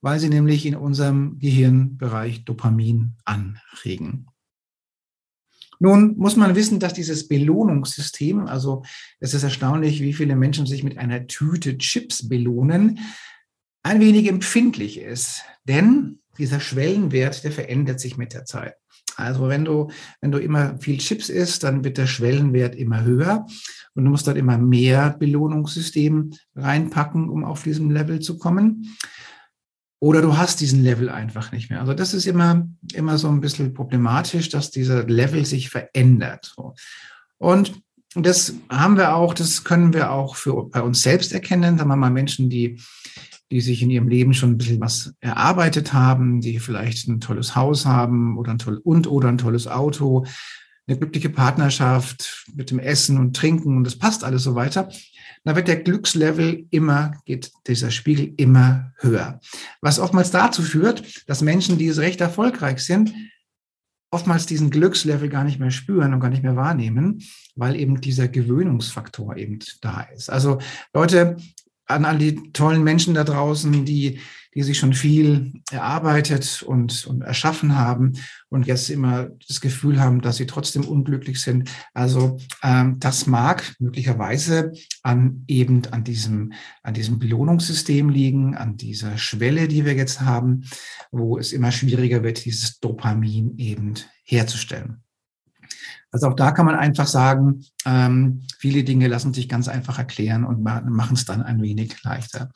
weil 0.00 0.18
sie 0.20 0.28
nämlich 0.28 0.66
in 0.66 0.76
unserem 0.76 1.38
Gehirnbereich 1.38 2.44
Dopamin 2.44 3.16
anregen. 3.24 4.26
Nun 5.82 6.16
muss 6.18 6.36
man 6.36 6.54
wissen, 6.54 6.78
dass 6.78 6.92
dieses 6.92 7.26
Belohnungssystem, 7.26 8.46
also 8.46 8.84
es 9.18 9.32
ist 9.32 9.42
erstaunlich, 9.42 10.02
wie 10.02 10.12
viele 10.12 10.36
Menschen 10.36 10.66
sich 10.66 10.84
mit 10.84 10.98
einer 10.98 11.26
Tüte 11.26 11.78
Chips 11.78 12.28
belohnen, 12.28 13.00
ein 13.82 14.00
wenig 14.00 14.28
empfindlich 14.28 14.98
ist. 15.00 15.42
Denn 15.64 16.20
dieser 16.36 16.60
Schwellenwert, 16.60 17.44
der 17.44 17.52
verändert 17.52 17.98
sich 17.98 18.18
mit 18.18 18.34
der 18.34 18.44
Zeit. 18.44 18.74
Also 19.16 19.48
wenn 19.48 19.64
du, 19.64 19.90
wenn 20.20 20.32
du 20.32 20.38
immer 20.38 20.78
viel 20.78 20.98
Chips 20.98 21.28
isst, 21.28 21.62
dann 21.62 21.84
wird 21.84 21.98
der 21.98 22.06
Schwellenwert 22.06 22.74
immer 22.74 23.02
höher 23.02 23.46
und 23.94 24.04
du 24.04 24.10
musst 24.10 24.26
dann 24.26 24.36
immer 24.36 24.58
mehr 24.58 25.16
Belohnungssystem 25.18 26.32
reinpacken, 26.54 27.28
um 27.28 27.44
auf 27.44 27.62
diesem 27.62 27.90
Level 27.90 28.20
zu 28.20 28.38
kommen. 28.38 28.96
Oder 30.02 30.22
du 30.22 30.38
hast 30.38 30.60
diesen 30.60 30.82
Level 30.82 31.10
einfach 31.10 31.52
nicht 31.52 31.68
mehr. 31.68 31.80
Also 31.80 31.92
das 31.92 32.14
ist 32.14 32.26
immer, 32.26 32.66
immer 32.94 33.18
so 33.18 33.28
ein 33.28 33.42
bisschen 33.42 33.74
problematisch, 33.74 34.48
dass 34.48 34.70
dieser 34.70 35.04
Level 35.04 35.44
sich 35.44 35.68
verändert. 35.68 36.56
Und 37.36 37.74
das 38.14 38.54
haben 38.70 38.96
wir 38.96 39.14
auch, 39.14 39.34
das 39.34 39.62
können 39.62 39.92
wir 39.92 40.10
auch 40.10 40.36
für 40.36 40.68
bei 40.70 40.80
uns 40.80 41.02
selbst 41.02 41.32
erkennen. 41.32 41.76
Sagen 41.76 41.90
wir 41.90 41.96
mal 41.96 42.10
Menschen, 42.10 42.48
die 42.48 42.80
die 43.50 43.60
sich 43.60 43.82
in 43.82 43.90
ihrem 43.90 44.08
Leben 44.08 44.34
schon 44.34 44.50
ein 44.50 44.58
bisschen 44.58 44.80
was 44.80 45.14
erarbeitet 45.20 45.92
haben, 45.92 46.40
die 46.40 46.58
vielleicht 46.58 47.08
ein 47.08 47.20
tolles 47.20 47.56
Haus 47.56 47.84
haben 47.84 48.38
oder 48.38 48.52
ein 48.52 48.58
toll 48.58 48.80
und 48.82 49.06
oder 49.06 49.28
ein 49.28 49.38
tolles 49.38 49.66
Auto, 49.66 50.24
eine 50.86 50.98
glückliche 50.98 51.30
Partnerschaft 51.30 52.46
mit 52.54 52.70
dem 52.70 52.78
Essen 52.78 53.18
und 53.18 53.36
Trinken 53.36 53.76
und 53.76 53.84
das 53.84 53.96
passt 53.96 54.24
alles 54.24 54.42
so 54.42 54.54
weiter, 54.54 54.88
dann 55.44 55.56
wird 55.56 55.68
der 55.68 55.80
Glückslevel 55.80 56.66
immer, 56.70 57.12
geht 57.24 57.50
dieser 57.66 57.90
Spiegel 57.90 58.34
immer 58.36 58.92
höher. 58.98 59.40
Was 59.80 59.98
oftmals 59.98 60.30
dazu 60.30 60.62
führt, 60.62 61.28
dass 61.28 61.42
Menschen, 61.42 61.78
die 61.78 61.90
recht 61.90 62.20
erfolgreich 62.20 62.80
sind, 62.80 63.12
oftmals 64.10 64.46
diesen 64.46 64.70
Glückslevel 64.70 65.28
gar 65.28 65.44
nicht 65.44 65.60
mehr 65.60 65.70
spüren 65.70 66.12
und 66.12 66.20
gar 66.20 66.30
nicht 66.30 66.42
mehr 66.42 66.56
wahrnehmen, 66.56 67.22
weil 67.54 67.76
eben 67.76 68.00
dieser 68.00 68.28
Gewöhnungsfaktor 68.28 69.36
eben 69.36 69.60
da 69.80 70.02
ist. 70.14 70.30
Also 70.30 70.58
Leute, 70.92 71.36
an 71.90 72.04
all 72.04 72.18
die 72.18 72.52
tollen 72.52 72.82
Menschen 72.82 73.14
da 73.14 73.24
draußen, 73.24 73.84
die, 73.84 74.20
die 74.54 74.62
sich 74.62 74.78
schon 74.78 74.94
viel 74.94 75.52
erarbeitet 75.70 76.62
und, 76.62 77.06
und 77.06 77.22
erschaffen 77.22 77.76
haben 77.76 78.14
und 78.48 78.66
jetzt 78.66 78.90
immer 78.90 79.30
das 79.46 79.60
Gefühl 79.60 80.00
haben, 80.00 80.20
dass 80.20 80.36
sie 80.36 80.46
trotzdem 80.46 80.84
unglücklich 80.84 81.40
sind. 81.40 81.70
Also 81.94 82.38
ähm, 82.62 82.98
das 82.98 83.26
mag 83.26 83.74
möglicherweise 83.78 84.72
an 85.02 85.44
eben 85.46 85.82
an 85.90 86.04
diesem, 86.04 86.52
an 86.82 86.94
diesem 86.94 87.18
Belohnungssystem 87.18 88.08
liegen, 88.08 88.56
an 88.56 88.76
dieser 88.76 89.18
Schwelle, 89.18 89.68
die 89.68 89.84
wir 89.84 89.94
jetzt 89.94 90.20
haben, 90.20 90.64
wo 91.10 91.38
es 91.38 91.52
immer 91.52 91.72
schwieriger 91.72 92.22
wird, 92.22 92.44
dieses 92.44 92.80
Dopamin 92.80 93.56
eben 93.58 93.94
herzustellen. 94.24 95.02
Also 96.12 96.28
auch 96.28 96.34
da 96.34 96.50
kann 96.50 96.66
man 96.66 96.74
einfach 96.74 97.06
sagen, 97.06 97.64
ähm, 97.86 98.42
viele 98.58 98.82
Dinge 98.82 99.06
lassen 99.08 99.32
sich 99.32 99.48
ganz 99.48 99.68
einfach 99.68 99.98
erklären 99.98 100.44
und 100.44 100.62
machen 100.62 101.14
es 101.14 101.24
dann 101.24 101.42
ein 101.42 101.62
wenig 101.62 102.02
leichter. 102.02 102.50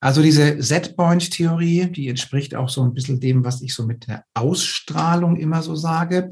Also 0.00 0.20
diese 0.20 0.60
Setpoint-Theorie, 0.60 1.86
die 1.86 2.08
entspricht 2.08 2.54
auch 2.54 2.68
so 2.68 2.82
ein 2.82 2.94
bisschen 2.94 3.20
dem, 3.20 3.44
was 3.44 3.62
ich 3.62 3.74
so 3.74 3.86
mit 3.86 4.08
der 4.08 4.24
Ausstrahlung 4.34 5.36
immer 5.36 5.62
so 5.62 5.76
sage. 5.76 6.30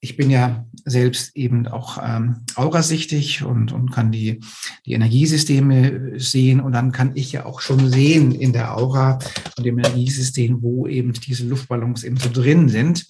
Ich 0.00 0.18
bin 0.18 0.28
ja 0.28 0.66
selbst 0.84 1.34
eben 1.34 1.66
auch 1.66 1.98
ähm, 2.02 2.44
aurasichtig 2.56 3.42
und, 3.42 3.72
und 3.72 3.90
kann 3.90 4.12
die, 4.12 4.40
die 4.84 4.92
Energiesysteme 4.92 6.20
sehen 6.20 6.60
und 6.60 6.72
dann 6.72 6.92
kann 6.92 7.12
ich 7.14 7.32
ja 7.32 7.46
auch 7.46 7.62
schon 7.62 7.88
sehen 7.88 8.32
in 8.32 8.52
der 8.52 8.76
Aura 8.76 9.18
und 9.56 9.64
dem 9.64 9.78
Energiesystem, 9.78 10.60
wo 10.60 10.86
eben 10.86 11.14
diese 11.14 11.46
Luftballons 11.46 12.04
eben 12.04 12.18
so 12.18 12.28
drin 12.30 12.68
sind 12.68 13.06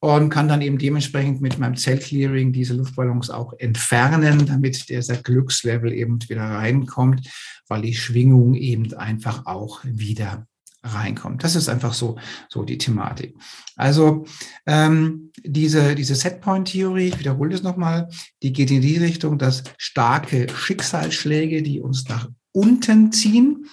und 0.00 0.30
kann 0.30 0.48
dann 0.48 0.62
eben 0.62 0.78
dementsprechend 0.78 1.40
mit 1.40 1.58
meinem 1.58 1.76
Zellclearing 1.76 2.52
diese 2.52 2.74
Luftballons 2.74 3.30
auch 3.30 3.54
entfernen, 3.58 4.46
damit 4.46 4.88
dieser 4.88 5.16
Glückslevel 5.16 5.92
eben 5.92 6.18
wieder 6.28 6.42
reinkommt, 6.42 7.28
weil 7.68 7.82
die 7.82 7.94
Schwingung 7.94 8.54
eben 8.54 8.92
einfach 8.94 9.46
auch 9.46 9.80
wieder 9.84 10.46
reinkommt. 10.82 11.42
Das 11.42 11.56
ist 11.56 11.68
einfach 11.68 11.94
so, 11.94 12.18
so 12.48 12.62
die 12.62 12.78
Thematik. 12.78 13.34
Also 13.74 14.26
ähm, 14.66 15.32
diese, 15.44 15.94
diese 15.94 16.14
Setpoint-Theorie, 16.14 17.08
ich 17.08 17.18
wiederhole 17.18 17.50
das 17.50 17.62
nochmal, 17.62 18.08
die 18.42 18.52
geht 18.52 18.70
in 18.70 18.82
die 18.82 18.98
Richtung, 18.98 19.38
dass 19.38 19.64
starke 19.78 20.46
Schicksalsschläge, 20.54 21.62
die 21.62 21.80
uns 21.80 22.08
nach 22.08 22.28
unten 22.52 23.12
ziehen, 23.12 23.66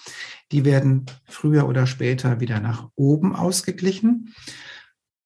die 0.51 0.65
werden 0.65 1.06
früher 1.25 1.68
oder 1.68 1.88
später 1.88 2.39
wieder 2.39 2.60
nach 2.60 2.89
oben 2.96 3.36
ausgeglichen. 3.36 4.34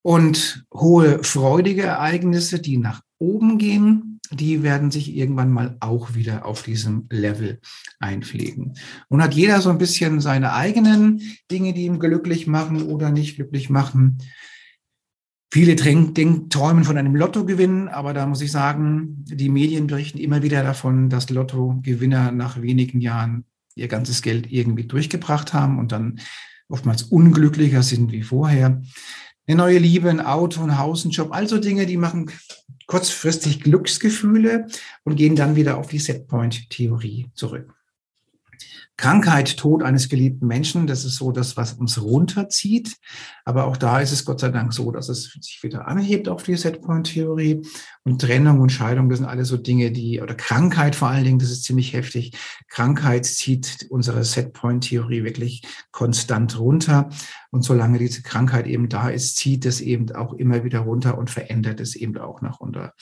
Und 0.07 0.63
hohe 0.73 1.21
freudige 1.21 1.83
Ereignisse, 1.83 2.61
die 2.61 2.77
nach 2.77 3.01
oben 3.19 3.57
gehen, 3.57 4.21
die 4.31 4.63
werden 4.63 4.89
sich 4.89 5.13
irgendwann 5.13 5.51
mal 5.51 5.75
auch 5.81 6.15
wieder 6.15 6.45
auf 6.45 6.63
diesem 6.63 7.07
Level 7.09 7.59
einpflegen. 7.99 8.77
Und 9.09 9.21
hat 9.21 9.33
jeder 9.33 9.59
so 9.59 9.69
ein 9.69 9.77
bisschen 9.77 10.21
seine 10.21 10.53
eigenen 10.53 11.21
Dinge, 11.51 11.73
die 11.73 11.83
ihn 11.83 11.99
glücklich 11.99 12.47
machen 12.47 12.83
oder 12.83 13.11
nicht 13.11 13.35
glücklich 13.35 13.69
machen. 13.69 14.19
Viele 15.51 15.75
träumen 15.75 16.85
von 16.85 16.97
einem 16.97 17.13
Lottogewinn, 17.17 17.89
aber 17.89 18.13
da 18.13 18.27
muss 18.27 18.39
ich 18.39 18.53
sagen, 18.53 19.25
die 19.25 19.49
Medien 19.49 19.87
berichten 19.87 20.19
immer 20.19 20.41
wieder 20.41 20.63
davon, 20.63 21.09
dass 21.09 21.29
Lottogewinner 21.29 22.31
nach 22.31 22.61
wenigen 22.61 23.01
Jahren 23.01 23.43
ihr 23.75 23.89
ganzes 23.89 24.21
Geld 24.21 24.49
irgendwie 24.49 24.85
durchgebracht 24.85 25.53
haben 25.53 25.77
und 25.79 25.91
dann 25.91 26.21
oftmals 26.69 27.03
unglücklicher 27.03 27.83
sind 27.83 28.13
wie 28.13 28.23
vorher 28.23 28.81
eine 29.47 29.57
neue 29.57 29.79
Liebe, 29.79 30.09
ein 30.09 30.19
Auto, 30.19 30.61
ein 30.61 30.77
Haus, 30.77 31.05
ein 31.05 31.11
Job, 31.11 31.31
also 31.31 31.57
Dinge, 31.57 31.85
die 31.85 31.97
machen 31.97 32.31
kurzfristig 32.85 33.61
Glücksgefühle 33.61 34.67
und 35.03 35.15
gehen 35.15 35.35
dann 35.35 35.55
wieder 35.55 35.77
auf 35.77 35.87
die 35.87 35.99
Setpoint-Theorie 35.99 37.29
zurück. 37.33 37.76
Krankheit, 38.97 39.57
Tod 39.57 39.83
eines 39.83 40.09
geliebten 40.09 40.47
Menschen, 40.47 40.87
das 40.87 41.05
ist 41.05 41.17
so 41.17 41.31
das, 41.31 41.55
was 41.55 41.73
uns 41.73 42.01
runterzieht. 42.01 42.97
Aber 43.45 43.65
auch 43.65 43.77
da 43.77 43.99
ist 43.99 44.11
es 44.11 44.25
Gott 44.25 44.39
sei 44.39 44.49
Dank 44.49 44.73
so, 44.73 44.91
dass 44.91 45.07
es 45.07 45.37
sich 45.39 45.61
wieder 45.61 45.87
anhebt 45.87 46.27
auf 46.27 46.41
die 46.41 46.55
Setpoint-Theorie. 46.55 47.61
Und 48.03 48.21
Trennung 48.21 48.59
und 48.59 48.71
Scheidung, 48.71 49.09
das 49.09 49.19
sind 49.19 49.27
alles 49.27 49.49
so 49.49 49.57
Dinge, 49.57 49.91
die, 49.91 50.19
oder 50.19 50.33
Krankheit 50.33 50.95
vor 50.95 51.09
allen 51.09 51.25
Dingen, 51.25 51.37
das 51.37 51.51
ist 51.51 51.63
ziemlich 51.63 51.93
heftig. 51.93 52.35
Krankheit 52.69 53.25
zieht 53.25 53.85
unsere 53.91 54.23
Setpoint-Theorie 54.23 55.23
wirklich 55.23 55.61
konstant 55.91 56.57
runter. 56.57 57.09
Und 57.51 57.61
solange 57.61 57.99
diese 57.99 58.23
Krankheit 58.23 58.65
eben 58.65 58.89
da 58.89 59.09
ist, 59.09 59.37
zieht 59.37 59.65
es 59.67 59.79
eben 59.79 60.11
auch 60.15 60.33
immer 60.33 60.63
wieder 60.63 60.79
runter 60.79 61.19
und 61.19 61.29
verändert 61.29 61.79
es 61.79 61.95
eben 61.95 62.17
auch 62.17 62.41
nach 62.41 62.61
runter. 62.61 62.93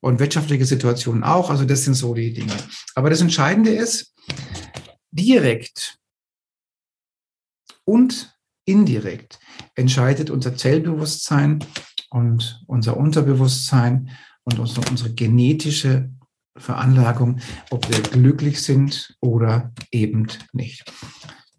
Und 0.00 0.18
wirtschaftliche 0.18 0.64
Situationen 0.64 1.22
auch. 1.22 1.50
Also 1.50 1.64
das 1.64 1.84
sind 1.84 1.94
so 1.94 2.14
die 2.14 2.32
Dinge. 2.32 2.54
Aber 2.96 3.10
das 3.10 3.20
Entscheidende 3.20 3.70
ist, 3.70 4.12
direkt 5.10 5.98
und 7.84 8.36
indirekt 8.64 9.38
entscheidet 9.74 10.30
unser 10.30 10.56
Zellbewusstsein 10.56 11.64
und 12.10 12.62
unser 12.66 12.96
Unterbewusstsein 12.96 14.10
und 14.44 14.58
unsere 14.58 15.12
genetische 15.12 16.10
Veranlagung, 16.56 17.40
ob 17.70 17.88
wir 17.88 18.00
glücklich 18.02 18.62
sind 18.62 19.16
oder 19.20 19.72
eben 19.90 20.26
nicht. 20.52 20.84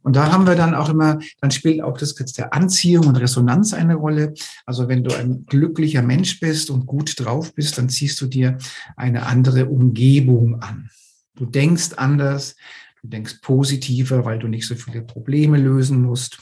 Und 0.03 0.15
da 0.15 0.31
haben 0.31 0.47
wir 0.47 0.55
dann 0.55 0.73
auch 0.73 0.89
immer, 0.89 1.19
dann 1.41 1.51
spielt 1.51 1.81
auch 1.81 1.97
das 1.97 2.15
Gesetz 2.15 2.33
der 2.33 2.53
Anziehung 2.53 3.07
und 3.07 3.17
Resonanz 3.17 3.73
eine 3.73 3.95
Rolle. 3.95 4.33
Also 4.65 4.87
wenn 4.87 5.03
du 5.03 5.15
ein 5.15 5.45
glücklicher 5.45 6.01
Mensch 6.01 6.39
bist 6.39 6.69
und 6.71 6.87
gut 6.87 7.19
drauf 7.19 7.53
bist, 7.53 7.77
dann 7.77 7.89
ziehst 7.89 8.19
du 8.21 8.27
dir 8.27 8.57
eine 8.95 9.25
andere 9.27 9.67
Umgebung 9.67 10.61
an. 10.61 10.89
Du 11.35 11.45
denkst 11.45 11.93
anders, 11.97 12.55
Du 13.03 13.09
denkst 13.09 13.41
positiver, 13.41 14.25
weil 14.25 14.39
du 14.39 14.47
nicht 14.47 14.67
so 14.67 14.75
viele 14.75 15.01
Probleme 15.01 15.57
lösen 15.57 16.01
musst. 16.01 16.39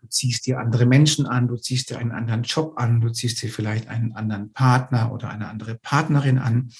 Du 0.00 0.08
ziehst 0.08 0.46
dir 0.46 0.58
andere 0.58 0.86
Menschen 0.86 1.26
an, 1.26 1.46
du 1.46 1.56
ziehst 1.56 1.90
dir 1.90 1.98
einen 1.98 2.10
anderen 2.12 2.42
Job 2.42 2.74
an, 2.76 3.00
du 3.00 3.10
ziehst 3.10 3.40
dir 3.42 3.50
vielleicht 3.50 3.88
einen 3.88 4.12
anderen 4.12 4.52
Partner 4.52 5.12
oder 5.12 5.30
eine 5.30 5.48
andere 5.48 5.76
Partnerin 5.76 6.38
an. 6.38 6.72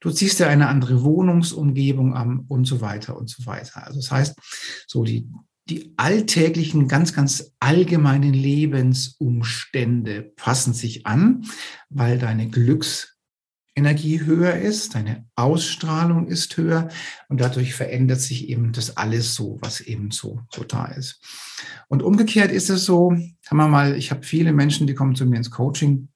Du 0.00 0.10
ziehst 0.10 0.40
dir 0.40 0.48
eine 0.48 0.68
andere 0.68 1.04
Wohnungsumgebung 1.04 2.14
an 2.14 2.40
und 2.48 2.64
so 2.66 2.80
weiter 2.80 3.16
und 3.16 3.30
so 3.30 3.46
weiter. 3.46 3.86
Also 3.86 4.00
das 4.00 4.10
heißt, 4.10 4.36
so 4.86 5.04
die, 5.04 5.28
die 5.70 5.94
alltäglichen, 5.96 6.88
ganz, 6.88 7.14
ganz 7.14 7.52
allgemeinen 7.60 8.34
Lebensumstände 8.34 10.32
passen 10.36 10.74
sich 10.74 11.06
an, 11.06 11.46
weil 11.88 12.18
deine 12.18 12.50
Glücks 12.50 13.13
Energie 13.76 14.20
höher 14.20 14.54
ist, 14.54 14.94
deine 14.94 15.26
Ausstrahlung 15.34 16.28
ist 16.28 16.56
höher 16.56 16.88
und 17.28 17.40
dadurch 17.40 17.74
verändert 17.74 18.20
sich 18.20 18.48
eben 18.48 18.72
das 18.72 18.96
alles 18.96 19.34
so, 19.34 19.58
was 19.60 19.80
eben 19.80 20.10
so, 20.10 20.40
so 20.52 20.62
da 20.62 20.86
ist. 20.86 21.20
Und 21.88 22.02
umgekehrt 22.02 22.52
ist 22.52 22.70
es 22.70 22.84
so, 22.84 23.10
haben 23.10 23.56
wir 23.56 23.68
mal, 23.68 23.96
ich 23.96 24.10
habe 24.10 24.22
viele 24.22 24.52
Menschen, 24.52 24.86
die 24.86 24.94
kommen 24.94 25.16
zu 25.16 25.26
mir 25.26 25.36
ins 25.36 25.50
Coaching 25.50 26.08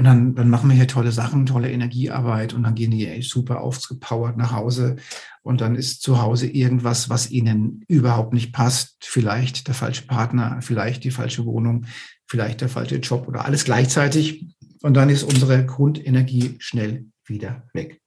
und 0.00 0.04
dann, 0.04 0.34
dann 0.34 0.48
machen 0.48 0.70
wir 0.70 0.76
hier 0.76 0.88
tolle 0.88 1.12
Sachen, 1.12 1.44
tolle 1.44 1.70
Energiearbeit 1.70 2.54
und 2.54 2.62
dann 2.62 2.74
gehen 2.74 2.90
die 2.90 3.20
super 3.20 3.60
aufgepowert 3.60 4.36
nach 4.38 4.50
Hause 4.50 4.96
und 5.42 5.60
dann 5.60 5.76
ist 5.76 6.00
zu 6.00 6.22
Hause 6.22 6.46
irgendwas, 6.48 7.10
was 7.10 7.30
ihnen 7.30 7.84
überhaupt 7.86 8.32
nicht 8.32 8.52
passt. 8.52 8.96
Vielleicht 9.02 9.68
der 9.68 9.74
falsche 9.74 10.06
Partner, 10.06 10.62
vielleicht 10.62 11.04
die 11.04 11.10
falsche 11.10 11.44
Wohnung, 11.44 11.84
vielleicht 12.26 12.62
der 12.62 12.70
falsche 12.70 12.96
Job 12.96 13.28
oder 13.28 13.44
alles 13.44 13.64
gleichzeitig 13.64 14.46
und 14.82 14.94
dann 14.94 15.10
ist 15.10 15.22
unsere 15.22 15.64
Grundenergie 15.64 16.56
schnell 16.58 17.06
wieder 17.24 17.68
weg. 17.74 18.00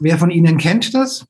Wer 0.00 0.18
von 0.18 0.30
Ihnen 0.30 0.58
kennt 0.58 0.94
das? 0.94 1.26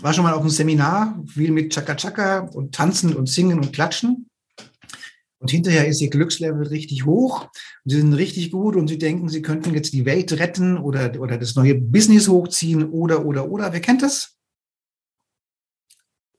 War 0.00 0.12
schon 0.12 0.24
mal 0.24 0.34
auf 0.34 0.40
einem 0.40 0.50
Seminar, 0.50 1.22
viel 1.26 1.50
mit 1.50 1.72
Chaka 1.72 1.94
Chaka 1.94 2.38
und 2.40 2.74
Tanzen 2.74 3.14
und 3.14 3.28
Singen 3.28 3.58
und 3.58 3.72
Klatschen. 3.72 4.28
Und 5.40 5.50
hinterher 5.50 5.86
ist 5.86 6.00
Ihr 6.00 6.10
Glückslevel 6.10 6.66
richtig 6.66 7.04
hoch. 7.06 7.42
Und 7.42 7.90
Sie 7.90 7.96
sind 8.00 8.12
richtig 8.12 8.50
gut 8.50 8.74
und 8.76 8.88
Sie 8.88 8.98
denken, 8.98 9.28
Sie 9.28 9.42
könnten 9.42 9.72
jetzt 9.74 9.92
die 9.92 10.04
Welt 10.04 10.32
retten 10.32 10.78
oder, 10.78 11.20
oder 11.20 11.38
das 11.38 11.54
neue 11.54 11.76
Business 11.76 12.28
hochziehen 12.28 12.90
oder, 12.90 13.24
oder, 13.24 13.48
oder. 13.48 13.72
Wer 13.72 13.80
kennt 13.80 14.02
das? 14.02 14.36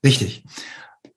Richtig. 0.03 0.43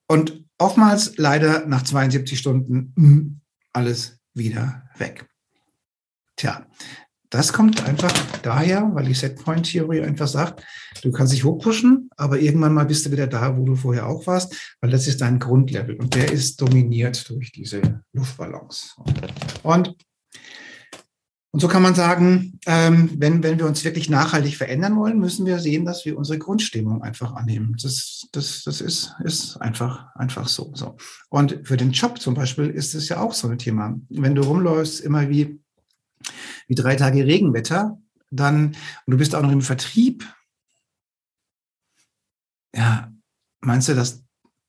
Und 0.06 0.41
oftmals 0.62 1.16
leider 1.16 1.66
nach 1.66 1.82
72 1.82 2.38
Stunden 2.38 2.92
hm, 2.96 3.40
alles 3.72 4.18
wieder 4.34 4.88
weg. 4.98 5.26
Tja, 6.36 6.66
das 7.30 7.52
kommt 7.52 7.82
einfach 7.86 8.12
daher, 8.42 8.90
weil 8.92 9.06
die 9.06 9.14
Setpoint-Theorie 9.14 10.02
einfach 10.02 10.28
sagt, 10.28 10.62
du 11.02 11.10
kannst 11.12 11.32
dich 11.32 11.44
hochpushen, 11.44 12.10
aber 12.16 12.38
irgendwann 12.38 12.74
mal 12.74 12.84
bist 12.84 13.06
du 13.06 13.10
wieder 13.10 13.26
da, 13.26 13.56
wo 13.56 13.64
du 13.64 13.74
vorher 13.74 14.06
auch 14.06 14.26
warst, 14.26 14.76
weil 14.80 14.90
das 14.90 15.06
ist 15.06 15.20
dein 15.20 15.38
Grundlevel 15.38 15.96
und 15.96 16.14
der 16.14 16.30
ist 16.30 16.60
dominiert 16.60 17.28
durch 17.30 17.50
diese 17.52 18.02
Luftballons. 18.12 18.96
Und 19.62 19.96
und 21.52 21.60
so 21.60 21.68
kann 21.68 21.82
man 21.82 21.94
sagen, 21.94 22.58
ähm, 22.64 23.10
wenn, 23.18 23.42
wenn 23.42 23.58
wir 23.58 23.66
uns 23.66 23.84
wirklich 23.84 24.08
nachhaltig 24.08 24.56
verändern 24.56 24.96
wollen, 24.96 25.18
müssen 25.18 25.44
wir 25.44 25.58
sehen, 25.58 25.84
dass 25.84 26.06
wir 26.06 26.16
unsere 26.16 26.38
Grundstimmung 26.38 27.02
einfach 27.02 27.34
annehmen. 27.34 27.76
Das, 27.80 28.26
das, 28.32 28.62
das 28.64 28.80
ist, 28.80 29.14
ist 29.22 29.58
einfach, 29.58 30.16
einfach 30.16 30.48
so, 30.48 30.72
so. 30.74 30.96
Und 31.28 31.60
für 31.64 31.76
den 31.76 31.92
Job 31.92 32.18
zum 32.20 32.32
Beispiel 32.32 32.70
ist 32.70 32.94
es 32.94 33.10
ja 33.10 33.20
auch 33.20 33.34
so 33.34 33.48
ein 33.48 33.58
Thema. 33.58 34.00
Wenn 34.08 34.34
du 34.34 34.40
rumläufst, 34.42 35.02
immer 35.02 35.28
wie, 35.28 35.60
wie 36.68 36.74
drei 36.74 36.96
Tage 36.96 37.26
Regenwetter, 37.26 37.98
dann, 38.30 38.68
und 39.04 39.10
du 39.10 39.18
bist 39.18 39.34
auch 39.34 39.42
noch 39.42 39.52
im 39.52 39.60
Vertrieb, 39.60 40.24
ja, 42.74 43.12
meinst 43.60 43.90
du, 43.90 43.94
dass 43.94 44.24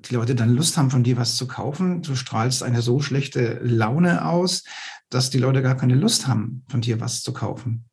die 0.10 0.16
Leute 0.16 0.36
dann 0.36 0.54
Lust 0.54 0.78
haben, 0.78 0.90
von 0.90 1.04
dir 1.04 1.18
was 1.18 1.36
zu 1.36 1.48
kaufen? 1.48 2.02
Du 2.02 2.16
strahlst 2.16 2.64
eine 2.64 2.82
so 2.82 3.00
schlechte 3.00 3.60
Laune 3.64 4.26
aus, 4.26 4.64
dass 5.10 5.30
die 5.30 5.40
Leute 5.40 5.62
gar 5.62 5.76
keine 5.76 5.96
Lust 5.96 6.28
haben, 6.28 6.64
von 6.68 6.82
dir 6.82 7.00
was 7.00 7.22
zu 7.22 7.34
kaufen. 7.34 7.86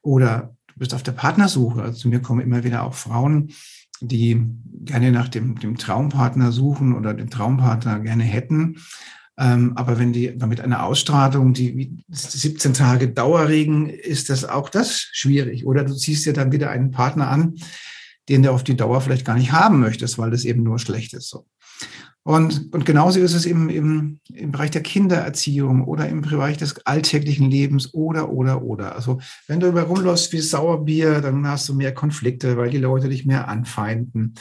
Oder 0.00 0.56
du 0.68 0.74
bist 0.78 0.94
auf 0.94 1.02
der 1.02 1.12
Partnersuche. 1.12 1.82
Also 1.82 1.98
zu 1.98 2.08
mir 2.08 2.20
kommen 2.20 2.40
immer 2.40 2.64
wieder 2.64 2.84
auch 2.84 2.94
Frauen, 2.94 3.52
die 4.00 4.44
gerne 4.84 5.12
nach 5.12 5.28
dem, 5.28 5.58
dem 5.58 5.76
Traumpartner 5.76 6.52
suchen 6.52 6.94
oder 6.94 7.14
den 7.14 7.30
Traumpartner 7.30 8.00
gerne 8.00 8.24
hätten. 8.24 8.76
Ähm, 9.38 9.72
aber 9.76 9.98
wenn 9.98 10.12
die 10.12 10.34
mit 10.46 10.60
einer 10.60 10.84
Ausstrahlung, 10.84 11.54
die 11.54 12.04
17 12.08 12.74
Tage 12.74 13.08
Dauerregen, 13.08 13.88
ist 13.88 14.28
das 14.28 14.44
auch 14.44 14.68
das 14.68 15.08
schwierig. 15.12 15.66
Oder 15.66 15.84
du 15.84 15.94
ziehst 15.94 16.26
dir 16.26 16.32
dann 16.32 16.52
wieder 16.52 16.70
einen 16.70 16.90
Partner 16.90 17.28
an, 17.28 17.54
den 18.28 18.42
du 18.42 18.50
auf 18.50 18.64
die 18.64 18.76
Dauer 18.76 19.00
vielleicht 19.00 19.24
gar 19.24 19.36
nicht 19.36 19.52
haben 19.52 19.80
möchtest, 19.80 20.18
weil 20.18 20.30
das 20.30 20.44
eben 20.44 20.62
nur 20.62 20.78
schlecht 20.78 21.14
ist. 21.14 21.28
So. 21.28 21.46
Und, 22.24 22.72
und 22.72 22.86
genauso 22.86 23.18
ist 23.18 23.34
es 23.34 23.46
im, 23.46 23.68
im, 23.68 24.20
im 24.32 24.52
Bereich 24.52 24.70
der 24.70 24.82
Kindererziehung 24.82 25.82
oder 25.82 26.08
im 26.08 26.20
Bereich 26.20 26.56
des 26.56 26.86
alltäglichen 26.86 27.50
Lebens 27.50 27.92
oder, 27.94 28.30
oder, 28.30 28.62
oder. 28.62 28.94
Also 28.94 29.20
wenn 29.48 29.58
du 29.58 29.66
über 29.66 29.82
rumläufst 29.82 30.32
wie 30.32 30.38
Sauerbier, 30.38 31.20
dann 31.20 31.44
hast 31.48 31.68
du 31.68 31.74
mehr 31.74 31.92
Konflikte, 31.92 32.56
weil 32.56 32.70
die 32.70 32.78
Leute 32.78 33.08
dich 33.08 33.26
mehr 33.26 33.48
anfeinden. 33.48 34.34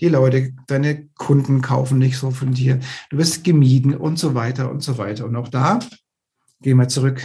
Die 0.00 0.08
Leute, 0.08 0.54
deine 0.66 1.08
Kunden 1.16 1.60
kaufen 1.60 1.98
nicht 1.98 2.16
so 2.16 2.30
von 2.30 2.54
dir. 2.54 2.80
Du 3.10 3.18
wirst 3.18 3.44
gemieden 3.44 3.94
und 3.94 4.18
so 4.18 4.34
weiter 4.34 4.70
und 4.70 4.82
so 4.82 4.96
weiter. 4.96 5.26
Und 5.26 5.36
auch 5.36 5.48
da 5.48 5.80
gehen 6.62 6.78
wir 6.78 6.88
zurück 6.88 7.20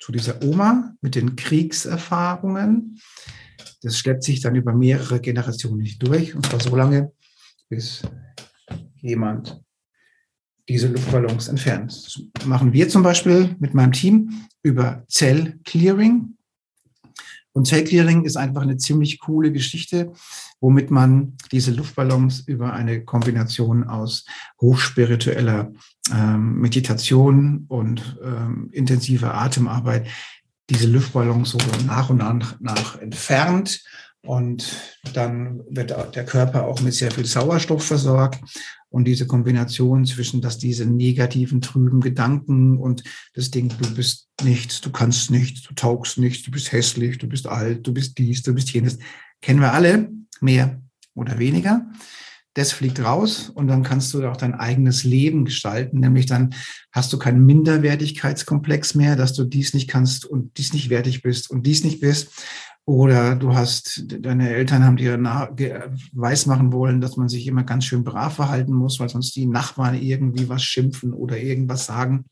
zu 0.00 0.10
dieser 0.10 0.42
Oma 0.42 0.94
mit 1.00 1.14
den 1.14 1.36
Kriegserfahrungen. 1.36 2.98
Das 3.82 3.96
schleppt 3.96 4.24
sich 4.24 4.40
dann 4.40 4.56
über 4.56 4.72
mehrere 4.72 5.20
Generationen 5.20 5.88
durch, 5.98 6.34
und 6.34 6.46
zwar 6.46 6.60
so 6.60 6.74
lange, 6.74 7.12
bis 7.68 8.02
jemand 8.96 9.60
diese 10.68 10.88
Luftballons 10.88 11.48
entfernt. 11.48 11.92
Das 12.34 12.46
machen 12.46 12.72
wir 12.72 12.88
zum 12.88 13.02
Beispiel 13.02 13.56
mit 13.58 13.74
meinem 13.74 13.92
Team 13.92 14.46
über 14.62 15.04
Zellclearing. 15.08 16.34
Und 17.52 17.66
Zellclearing 17.66 18.24
ist 18.24 18.36
einfach 18.36 18.62
eine 18.62 18.76
ziemlich 18.76 19.18
coole 19.18 19.50
Geschichte, 19.50 20.12
womit 20.60 20.90
man 20.90 21.36
diese 21.50 21.72
Luftballons 21.72 22.40
über 22.40 22.72
eine 22.72 23.04
Kombination 23.04 23.84
aus 23.84 24.26
hochspiritueller 24.60 25.72
ähm, 26.12 26.60
Meditation 26.60 27.64
und 27.68 28.18
ähm, 28.22 28.68
intensiver 28.72 29.34
Atemarbeit 29.34 30.06
diese 30.70 30.86
Luftballons 30.86 31.50
so 31.50 31.58
nach 31.86 32.10
und 32.10 32.18
nach, 32.18 32.60
nach 32.60 32.98
entfernt 33.00 33.82
und 34.22 34.66
dann 35.14 35.62
wird 35.70 35.94
der 36.14 36.24
Körper 36.24 36.66
auch 36.66 36.80
mit 36.80 36.94
sehr 36.94 37.10
viel 37.10 37.24
Sauerstoff 37.24 37.84
versorgt. 37.84 38.40
Und 38.90 39.04
diese 39.04 39.26
Kombination 39.26 40.06
zwischen, 40.06 40.40
dass 40.40 40.56
diese 40.56 40.86
negativen, 40.86 41.60
trüben 41.60 42.00
Gedanken 42.00 42.78
und 42.78 43.04
das 43.34 43.50
Ding, 43.50 43.68
du 43.68 43.94
bist 43.94 44.28
nichts, 44.42 44.80
du 44.80 44.90
kannst 44.90 45.30
nichts, 45.30 45.62
du 45.62 45.74
taugst 45.74 46.16
nichts, 46.16 46.42
du 46.44 46.50
bist 46.50 46.72
hässlich, 46.72 47.18
du 47.18 47.26
bist 47.26 47.46
alt, 47.46 47.86
du 47.86 47.92
bist 47.92 48.16
dies, 48.16 48.42
du 48.42 48.54
bist 48.54 48.70
jenes, 48.72 48.98
kennen 49.42 49.60
wir 49.60 49.74
alle, 49.74 50.10
mehr 50.40 50.80
oder 51.14 51.38
weniger. 51.38 51.86
Das 52.54 52.72
fliegt 52.72 53.00
raus 53.00 53.50
und 53.54 53.68
dann 53.68 53.82
kannst 53.82 54.12
du 54.14 54.26
auch 54.26 54.36
dein 54.36 54.54
eigenes 54.54 55.04
Leben 55.04 55.44
gestalten. 55.44 56.00
Nämlich 56.00 56.26
dann 56.26 56.54
hast 56.92 57.12
du 57.12 57.18
keinen 57.18 57.46
Minderwertigkeitskomplex 57.46 58.94
mehr, 58.94 59.16
dass 59.16 59.32
du 59.34 59.44
dies 59.44 59.74
nicht 59.74 59.88
kannst 59.88 60.24
und 60.24 60.58
dies 60.58 60.72
nicht 60.72 60.90
wertig 60.90 61.22
bist 61.22 61.50
und 61.50 61.66
dies 61.66 61.84
nicht 61.84 62.00
bist, 62.00 62.30
oder 62.88 63.36
du 63.36 63.54
hast, 63.54 64.04
deine 64.06 64.48
Eltern 64.48 64.82
haben 64.82 64.96
dir 64.96 65.92
weismachen 66.12 66.72
wollen, 66.72 67.02
dass 67.02 67.18
man 67.18 67.28
sich 67.28 67.46
immer 67.46 67.62
ganz 67.62 67.84
schön 67.84 68.02
brav 68.02 68.36
verhalten 68.36 68.72
muss, 68.72 68.98
weil 68.98 69.10
sonst 69.10 69.36
die 69.36 69.44
Nachbarn 69.44 70.00
irgendwie 70.00 70.48
was 70.48 70.62
schimpfen 70.62 71.12
oder 71.12 71.36
irgendwas 71.36 71.84
sagen. 71.84 72.24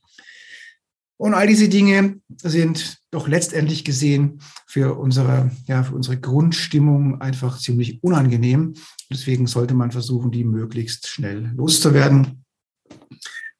Und 1.18 1.34
all 1.34 1.46
diese 1.46 1.68
Dinge 1.68 2.20
sind 2.36 2.98
doch 3.10 3.26
letztendlich 3.26 3.84
gesehen 3.84 4.40
für 4.66 4.98
unsere, 4.98 5.50
ja, 5.66 5.82
für 5.82 5.94
unsere 5.94 6.18
Grundstimmung 6.18 7.20
einfach 7.20 7.58
ziemlich 7.58 8.02
unangenehm. 8.02 8.74
Deswegen 9.10 9.46
sollte 9.46 9.74
man 9.74 9.92
versuchen, 9.92 10.30
die 10.30 10.44
möglichst 10.44 11.08
schnell 11.08 11.52
loszuwerden. 11.56 12.44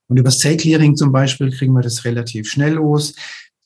Und 0.09 0.19
über 0.19 0.31
Cell 0.31 0.57
Clearing 0.57 0.97
zum 0.97 1.13
Beispiel 1.13 1.51
kriegen 1.51 1.73
wir 1.73 1.83
das 1.83 2.05
relativ 2.05 2.49
schnell 2.49 2.75
los 2.75 3.15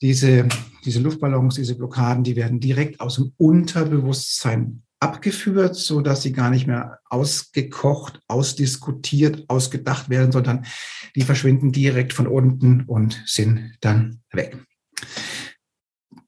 diese, 0.01 0.47
diese 0.83 0.99
Luftballons, 0.99 1.55
diese 1.55 1.75
Blockaden, 1.75 2.23
die 2.23 2.35
werden 2.35 2.59
direkt 2.59 2.99
aus 2.99 3.15
dem 3.15 3.33
Unterbewusstsein 3.37 4.83
abgeführt, 5.01 5.75
so 5.75 6.01
dass 6.01 6.21
sie 6.21 6.31
gar 6.31 6.49
nicht 6.49 6.67
mehr 6.67 6.99
ausgekocht, 7.09 8.21
ausdiskutiert, 8.27 9.49
ausgedacht 9.49 10.09
werden, 10.09 10.31
sondern 10.31 10.65
die 11.15 11.23
verschwinden 11.23 11.71
direkt 11.71 12.13
von 12.13 12.27
unten 12.27 12.81
und 12.85 13.21
sind 13.25 13.75
dann 13.81 14.21
weg. 14.31 14.57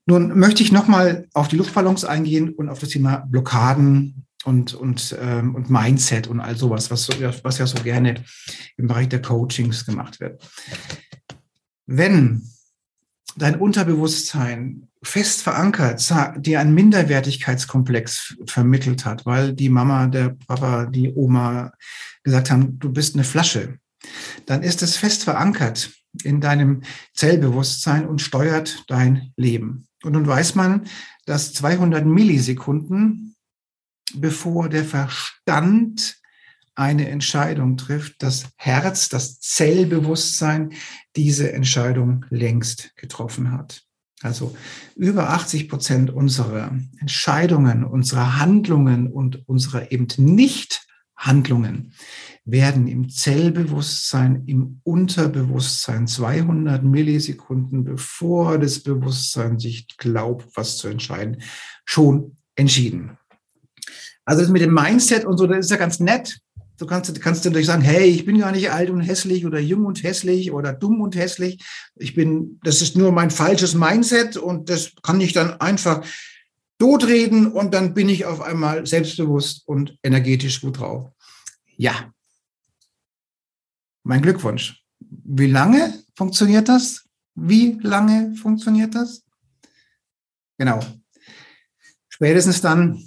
Nun 0.06 0.38
möchte 0.38 0.62
ich 0.62 0.72
nochmal 0.72 1.28
auf 1.32 1.48
die 1.48 1.56
Luftballons 1.56 2.04
eingehen 2.04 2.50
und 2.50 2.68
auf 2.68 2.80
das 2.80 2.90
Thema 2.90 3.18
Blockaden 3.18 4.26
und, 4.44 4.74
und, 4.74 5.16
ähm, 5.18 5.54
und 5.54 5.70
Mindset 5.70 6.26
und 6.26 6.40
all 6.40 6.56
sowas, 6.56 6.90
was, 6.90 7.08
was 7.44 7.58
ja 7.58 7.66
so 7.66 7.82
gerne 7.82 8.22
im 8.76 8.88
Bereich 8.88 9.08
der 9.08 9.22
Coachings 9.22 9.86
gemacht 9.86 10.20
wird. 10.20 10.46
Wenn 11.86 12.42
dein 13.36 13.56
Unterbewusstsein 13.56 14.88
fest 15.02 15.42
verankert, 15.42 16.12
dir 16.38 16.60
einen 16.60 16.74
Minderwertigkeitskomplex 16.74 18.36
vermittelt 18.46 19.04
hat, 19.04 19.26
weil 19.26 19.52
die 19.52 19.68
Mama, 19.68 20.06
der 20.06 20.36
Papa, 20.46 20.86
die 20.86 21.12
Oma 21.14 21.72
gesagt 22.22 22.50
haben, 22.50 22.78
du 22.78 22.92
bist 22.92 23.14
eine 23.14 23.24
Flasche, 23.24 23.78
dann 24.46 24.62
ist 24.62 24.82
es 24.82 24.96
fest 24.96 25.24
verankert 25.24 25.90
in 26.22 26.40
deinem 26.40 26.82
Zellbewusstsein 27.14 28.06
und 28.06 28.22
steuert 28.22 28.84
dein 28.88 29.32
Leben. 29.36 29.86
Und 30.04 30.12
nun 30.12 30.26
weiß 30.26 30.54
man, 30.54 30.86
dass 31.26 31.52
200 31.54 32.04
Millisekunden, 32.04 33.34
bevor 34.14 34.68
der 34.68 34.84
Verstand 34.84 36.18
eine 36.74 37.08
Entscheidung 37.08 37.76
trifft, 37.76 38.22
das 38.22 38.46
Herz, 38.56 39.08
das 39.08 39.40
Zellbewusstsein 39.40 40.72
diese 41.16 41.52
Entscheidung 41.52 42.26
längst 42.30 42.96
getroffen 42.96 43.52
hat. 43.52 43.82
Also 44.22 44.56
über 44.96 45.30
80 45.30 45.68
Prozent 45.68 46.10
unserer 46.10 46.72
Entscheidungen, 46.98 47.84
unserer 47.84 48.38
Handlungen 48.38 49.06
und 49.06 49.46
unserer 49.48 49.92
eben 49.92 50.08
Nicht-Handlungen 50.16 51.92
werden 52.46 52.88
im 52.88 53.08
Zellbewusstsein, 53.08 54.44
im 54.46 54.80
Unterbewusstsein 54.82 56.06
200 56.06 56.82
Millisekunden 56.84 57.84
bevor 57.84 58.58
das 58.58 58.80
Bewusstsein 58.80 59.58
sich 59.58 59.88
glaubt, 59.98 60.46
was 60.54 60.78
zu 60.78 60.88
entscheiden, 60.88 61.42
schon 61.84 62.36
entschieden. 62.54 63.18
Also 64.24 64.42
das 64.42 64.50
mit 64.50 64.62
dem 64.62 64.72
Mindset 64.72 65.24
und 65.24 65.36
so, 65.36 65.46
das 65.46 65.66
ist 65.66 65.70
ja 65.70 65.76
ganz 65.76 66.00
nett. 66.00 66.38
Du 66.76 66.86
kannst, 66.86 67.20
kannst 67.20 67.44
natürlich 67.44 67.66
sagen, 67.66 67.82
hey, 67.82 68.08
ich 68.08 68.24
bin 68.24 68.38
gar 68.38 68.50
nicht 68.50 68.70
alt 68.70 68.90
und 68.90 69.00
hässlich 69.00 69.46
oder 69.46 69.60
jung 69.60 69.84
und 69.84 70.02
hässlich 70.02 70.50
oder 70.50 70.72
dumm 70.72 71.00
und 71.00 71.14
hässlich. 71.14 71.62
Ich 71.94 72.14
bin, 72.14 72.58
das 72.64 72.82
ist 72.82 72.96
nur 72.96 73.12
mein 73.12 73.30
falsches 73.30 73.74
Mindset 73.74 74.36
und 74.36 74.68
das 74.70 74.92
kann 75.02 75.20
ich 75.20 75.32
dann 75.32 75.60
einfach 75.60 76.04
totreden 76.78 77.52
und 77.52 77.72
dann 77.72 77.94
bin 77.94 78.08
ich 78.08 78.24
auf 78.24 78.40
einmal 78.40 78.86
selbstbewusst 78.86 79.62
und 79.66 79.96
energetisch 80.02 80.60
gut 80.60 80.80
drauf. 80.80 81.10
Ja. 81.76 82.12
Mein 84.02 84.22
Glückwunsch. 84.22 84.82
Wie 84.98 85.46
lange 85.46 86.02
funktioniert 86.16 86.68
das? 86.68 87.04
Wie 87.36 87.78
lange 87.82 88.34
funktioniert 88.34 88.94
das? 88.94 89.22
Genau. 90.58 90.80
Spätestens 92.08 92.60
dann, 92.60 93.02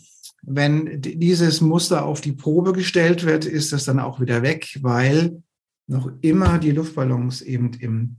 wenn 0.49 1.01
dieses 1.01 1.59
Muster 1.59 2.05
auf 2.05 2.21
die 2.21 2.31
Probe 2.31 2.71
gestellt 2.71 3.25
wird, 3.25 3.45
ist 3.45 3.73
das 3.73 3.83
dann 3.83 3.99
auch 3.99 4.21
wieder 4.21 4.41
weg, 4.43 4.79
weil 4.81 5.43
noch 5.87 6.09
immer 6.21 6.57
die 6.57 6.71
Luftballons 6.71 7.41
eben 7.41 7.73
im 7.73 8.17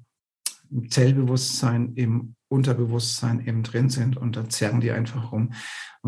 Zellbewusstsein, 0.90 1.94
im 1.94 2.34
Unterbewusstsein 2.48 3.46
eben 3.46 3.62
drin 3.62 3.88
sind 3.88 4.18
und 4.18 4.36
da 4.36 4.46
zerren 4.46 4.82
die 4.82 4.90
einfach 4.90 5.32
rum 5.32 5.54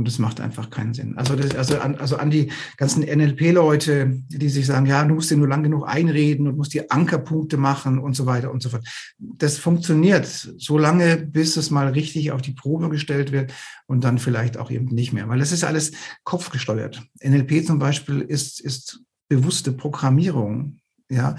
und 0.01 0.09
das 0.09 0.19
macht 0.19 0.41
einfach 0.41 0.71
keinen 0.71 0.95
Sinn. 0.95 1.19
Also, 1.19 1.37
das, 1.37 1.55
also, 1.55 1.79
an, 1.79 1.97
also 1.97 2.17
an 2.17 2.31
die 2.31 2.51
ganzen 2.79 3.03
NLP-Leute, 3.03 4.23
die 4.29 4.49
sich 4.49 4.65
sagen, 4.65 4.87
ja, 4.87 5.05
du 5.05 5.15
musst 5.15 5.31
dir 5.31 5.37
nur 5.37 5.47
lang 5.47 5.63
genug 5.63 5.87
einreden 5.87 6.49
und 6.49 6.57
musst 6.57 6.73
dir 6.73 6.87
Ankerpunkte 6.89 7.59
machen 7.59 7.99
und 7.99 8.17
so 8.17 8.25
weiter 8.25 8.51
und 8.51 8.63
so 8.63 8.71
fort. 8.71 8.89
Das 9.19 9.59
funktioniert 9.59 10.25
so 10.57 10.79
lange, 10.79 11.19
bis 11.19 11.59
es 11.59 11.71
mal 11.71 11.89
richtig 11.89 12.33
auf 12.33 12.41
die 12.41 12.55
Probe 12.55 12.89
gestellt 12.89 13.31
wird 13.31 13.53
und 13.87 14.03
dann 14.03 14.19
vielleicht 14.19 14.57
auch 14.57 14.71
eben 14.71 14.87
nicht 14.87 15.13
mehr, 15.13 15.29
weil 15.29 15.39
das 15.39 15.53
ist 15.53 15.65
alles 15.65 15.93
kopfgesteuert. 16.25 17.03
NLP 17.23 17.67
zum 17.67 17.79
Beispiel 17.79 18.23
ist, 18.23 18.59
ist 18.59 19.03
bewusste 19.29 19.71
Programmierung, 19.71 20.79
ja, 21.11 21.37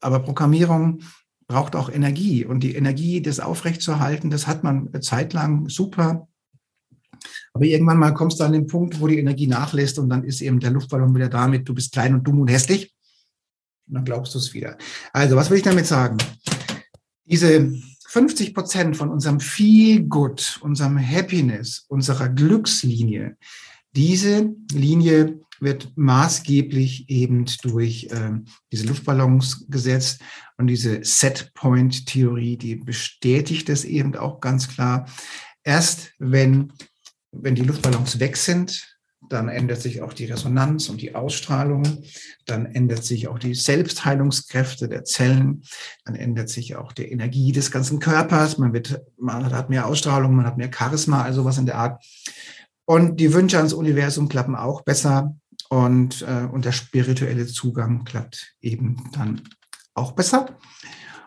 aber 0.00 0.20
Programmierung 0.20 1.00
braucht 1.48 1.74
auch 1.74 1.90
Energie. 1.90 2.44
Und 2.44 2.60
die 2.60 2.76
Energie, 2.76 3.20
das 3.22 3.40
aufrechtzuerhalten, 3.40 4.30
das 4.30 4.46
hat 4.46 4.62
man 4.62 4.88
zeitlang 5.02 5.68
super. 5.68 6.28
Aber 7.52 7.64
irgendwann 7.64 7.98
mal 7.98 8.12
kommst 8.12 8.40
du 8.40 8.44
an 8.44 8.52
den 8.52 8.66
Punkt, 8.66 9.00
wo 9.00 9.06
die 9.06 9.18
Energie 9.18 9.46
nachlässt 9.46 9.98
und 9.98 10.08
dann 10.08 10.24
ist 10.24 10.40
eben 10.40 10.60
der 10.60 10.70
Luftballon 10.70 11.14
wieder 11.14 11.28
damit, 11.28 11.68
du 11.68 11.74
bist 11.74 11.92
klein 11.92 12.14
und 12.14 12.24
dumm 12.24 12.40
und 12.40 12.48
hässlich. 12.48 12.94
Und 13.86 13.94
dann 13.94 14.04
glaubst 14.04 14.34
du 14.34 14.38
es 14.38 14.52
wieder. 14.54 14.76
Also, 15.12 15.36
was 15.36 15.50
will 15.50 15.58
ich 15.58 15.62
damit 15.64 15.86
sagen? 15.86 16.18
Diese 17.24 17.72
50 18.08 18.54
Prozent 18.54 18.96
von 18.96 19.10
unserem 19.10 19.40
Feel 19.40 20.02
Good, 20.04 20.58
unserem 20.62 20.98
Happiness, 20.98 21.84
unserer 21.88 22.28
Glückslinie, 22.28 23.36
diese 23.92 24.54
Linie 24.72 25.40
wird 25.60 25.92
maßgeblich 25.96 27.08
eben 27.10 27.46
durch 27.62 28.04
äh, 28.10 28.32
diese 28.70 28.86
Luftballons 28.86 29.66
gesetzt 29.68 30.20
und 30.56 30.68
diese 30.68 31.02
Set-Point-Theorie, 31.02 32.56
die 32.56 32.76
bestätigt 32.76 33.68
es 33.68 33.84
eben 33.84 34.14
auch 34.16 34.40
ganz 34.40 34.68
klar. 34.68 35.06
Erst 35.64 36.12
wenn, 36.18 36.72
wenn 37.32 37.54
die 37.54 37.62
Luftballons 37.62 38.20
weg 38.20 38.36
sind, 38.36 38.98
dann 39.28 39.48
ändert 39.48 39.82
sich 39.82 40.00
auch 40.00 40.12
die 40.12 40.26
Resonanz 40.26 40.88
und 40.88 41.00
die 41.00 41.14
Ausstrahlung, 41.14 42.02
dann 42.46 42.66
ändert 42.66 43.04
sich 43.04 43.28
auch 43.28 43.38
die 43.38 43.54
Selbstheilungskräfte 43.54 44.88
der 44.88 45.04
Zellen, 45.04 45.62
dann 46.04 46.14
ändert 46.14 46.48
sich 46.48 46.76
auch 46.76 46.92
die 46.92 47.10
Energie 47.10 47.52
des 47.52 47.70
ganzen 47.70 47.98
Körpers, 47.98 48.58
man, 48.58 48.72
wird, 48.72 49.02
man 49.18 49.52
hat 49.52 49.70
mehr 49.70 49.86
Ausstrahlung, 49.86 50.36
man 50.36 50.46
hat 50.46 50.56
mehr 50.56 50.70
Charisma, 50.72 51.22
also 51.22 51.44
was 51.44 51.58
in 51.58 51.66
der 51.66 51.76
Art. 51.76 52.02
Und 52.84 53.18
die 53.18 53.34
Wünsche 53.34 53.58
ans 53.58 53.72
Universum 53.72 54.28
klappen 54.28 54.54
auch 54.54 54.82
besser 54.82 55.34
und, 55.68 56.22
äh, 56.22 56.46
und 56.50 56.64
der 56.64 56.72
spirituelle 56.72 57.46
Zugang 57.46 58.04
klappt 58.04 58.54
eben 58.62 59.10
dann 59.12 59.42
auch 59.94 60.12
besser. 60.12 60.56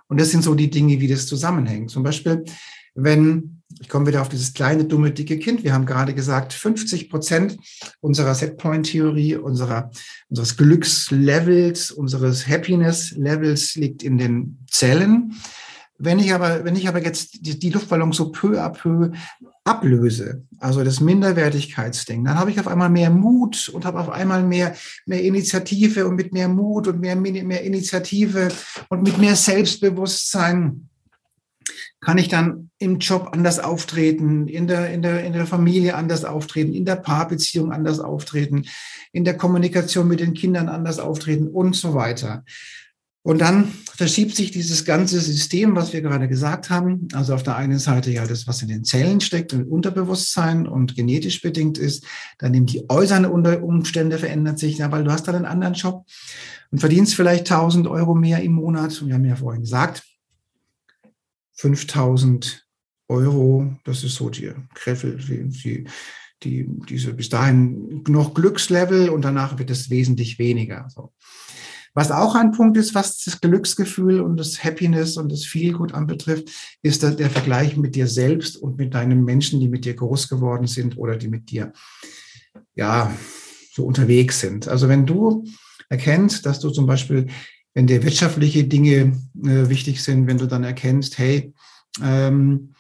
Und 0.08 0.20
das 0.20 0.32
sind 0.32 0.44
so 0.44 0.56
die 0.56 0.70
Dinge, 0.70 1.00
wie 1.00 1.08
das 1.08 1.28
zusammenhängt. 1.28 1.92
Zum 1.92 2.04
Beispiel, 2.04 2.44
wenn, 2.94 3.62
ich 3.80 3.90
komme 3.90 4.08
wieder 4.08 4.22
auf 4.22 4.30
dieses 4.30 4.54
kleine, 4.54 4.86
dumme, 4.86 5.12
dicke 5.12 5.40
Kind. 5.40 5.64
Wir 5.64 5.74
haben 5.74 5.86
gerade 5.86 6.14
gesagt, 6.14 6.54
50 6.54 7.10
Prozent 7.10 7.58
unserer 8.00 8.36
Setpoint-Theorie, 8.36 9.36
unseres 9.36 10.58
Glückslevels, 10.58 11.92
unseres 11.92 12.48
Happiness-Levels 12.48 13.76
liegt 13.76 14.04
in 14.04 14.18
den 14.18 14.60
Zellen. 14.70 15.34
Wenn 16.04 16.18
ich 16.18 16.34
aber, 16.34 16.66
wenn 16.66 16.76
ich 16.76 16.88
aber 16.88 17.04
jetzt 17.04 17.46
die, 17.46 17.60
die 17.60 17.70
Luftballons 17.70 18.18
so 18.18 18.32
peu 18.32 18.60
à 18.60 18.70
peu 18.70 19.12
ablöse, 19.64 20.44
also 20.58 20.84
das 20.84 21.00
Minderwertigkeitsding, 21.00 22.26
dann 22.26 22.40
habe 22.40 22.50
ich 22.50 22.60
auf 22.60 22.68
einmal 22.68 22.90
mehr 22.90 23.12
Mut 23.12 23.70
und 23.70 23.86
habe 23.86 24.00
auf 24.00 24.10
einmal 24.10 24.42
mehr, 24.42 24.76
mehr 25.06 25.24
Initiative 25.24 26.08
und 26.08 26.16
mit 26.16 26.34
mehr 26.34 26.48
Mut 26.48 26.88
und 26.88 27.00
mehr, 27.00 27.16
mehr 27.16 27.62
Initiative 27.64 28.48
und 28.90 29.04
mit 29.04 29.20
mehr 29.20 29.36
Selbstbewusstsein 29.36 30.90
kann 32.02 32.18
ich 32.18 32.28
dann 32.28 32.72
im 32.80 32.98
Job 32.98 33.30
anders 33.32 33.60
auftreten, 33.60 34.48
in 34.48 34.68
der, 34.68 34.92
in 34.92 35.04
der, 35.04 35.24
in 35.24 35.34
der 35.34 35.46
Familie 35.46 35.96
anders 35.96 36.26
auftreten, 36.26 36.74
in 36.74 36.84
der 36.84 36.96
Paarbeziehung 36.96 37.72
anders 37.72 38.00
auftreten, 38.00 38.66
in 39.14 39.24
der 39.24 39.38
Kommunikation 39.38 40.08
mit 40.08 40.20
den 40.20 40.34
Kindern 40.34 40.68
anders 40.68 41.00
auftreten 41.00 41.48
und 41.48 41.76
so 41.76 41.94
weiter. 41.94 42.44
Und 43.24 43.40
dann 43.40 43.72
verschiebt 43.96 44.36
sich 44.36 44.50
dieses 44.50 44.84
ganze 44.84 45.22
System, 45.22 45.76
was 45.76 45.94
wir 45.94 46.02
gerade 46.02 46.28
gesagt 46.28 46.72
haben. 46.72 47.08
Also 47.14 47.36
auf 47.36 47.44
der 47.44 47.56
einen 47.56 47.78
Seite 47.78 48.10
ja 48.10 48.26
das, 48.26 48.48
was 48.48 48.64
in 48.64 48.68
den 48.68 48.84
Zellen 48.84 49.22
steckt, 49.22 49.54
im 49.54 49.68
Unterbewusstsein 49.68 50.68
und 50.68 50.96
genetisch 50.96 51.40
bedingt 51.40 51.78
ist. 51.78 52.04
Dann 52.40 52.56
eben 52.56 52.66
die 52.66 52.90
äußeren 52.90 53.26
Umstände 53.26 54.18
verändern 54.18 54.58
sich, 54.58 54.80
ja, 54.80 54.92
weil 54.92 55.04
du 55.04 55.12
hast 55.12 55.28
dann 55.28 55.36
einen 55.36 55.46
anderen 55.46 55.76
Job 55.76 56.06
und 56.72 56.80
verdienst 56.80 57.14
vielleicht 57.14 57.52
1000 57.52 57.86
Euro 57.88 58.16
mehr 58.16 58.42
im 58.42 58.54
Monat. 58.54 59.00
Und 59.00 59.10
wir 59.10 59.14
haben 59.14 59.26
ja 59.26 59.36
vorhin 59.36 59.62
gesagt, 59.62 60.02
5000 61.54 62.68
Euro, 63.08 63.76
das 63.84 64.04
ist 64.04 64.16
so 64.16 64.30
die 64.30 64.52
Kräfte, 64.74 65.18
die, 65.18 65.86
die, 66.44 66.68
diese 66.90 67.14
bis 67.14 67.30
dahin 67.30 68.04
noch 68.08 68.34
Glückslevel 68.34 69.10
und 69.10 69.24
danach 69.24 69.60
wird 69.60 69.70
es 69.70 69.90
wesentlich 69.90 70.40
weniger. 70.40 70.88
So. 70.90 71.14
Was 71.94 72.10
auch 72.10 72.36
ein 72.36 72.54
Punkt 72.54 72.78
ist, 72.78 72.96
was 72.96 73.22
das 73.24 73.42
Glücksgefühl 73.42 74.22
und 74.22 74.38
das 74.38 74.64
Happiness 74.64 75.18
und 75.18 75.30
das 75.30 75.44
Feelgood 75.44 75.94
anbetrifft, 75.94 76.50
ist 76.82 77.04
der 77.04 77.30
Vergleich 77.30 77.76
mit 77.76 77.96
dir 77.96 78.08
selbst 78.08 78.56
und 78.56 78.78
mit 78.78 78.94
deinen 78.94 79.26
Menschen, 79.26 79.60
die 79.60 79.68
mit 79.68 79.84
dir 79.84 79.94
groß 79.94 80.30
geworden 80.30 80.68
sind 80.68 80.98
oder 80.98 81.18
die 81.18 81.28
mit 81.28 81.52
dir, 81.52 81.74
ja, 82.76 83.14
so 83.74 83.86
unterwegs 83.86 84.40
sind. 84.40 84.68
Also 84.68 84.88
wenn 84.88 85.06
du 85.06 85.46
erkennst, 85.90 86.46
dass 86.46 86.62
du 86.62 86.70
zum 86.70 86.86
Beispiel, 86.86 87.28
wenn 87.74 87.88
dir 87.88 88.04
wirtschaftliche 88.04 88.64
Dinge 88.66 89.18
äh, 89.44 89.70
wichtig 89.70 90.04
sind, 90.04 90.28
wenn 90.28 90.38
du 90.38 90.48
dann 90.48 90.64
erkennst, 90.64 91.18
hey, 91.18 91.54
ähm, 92.02 92.74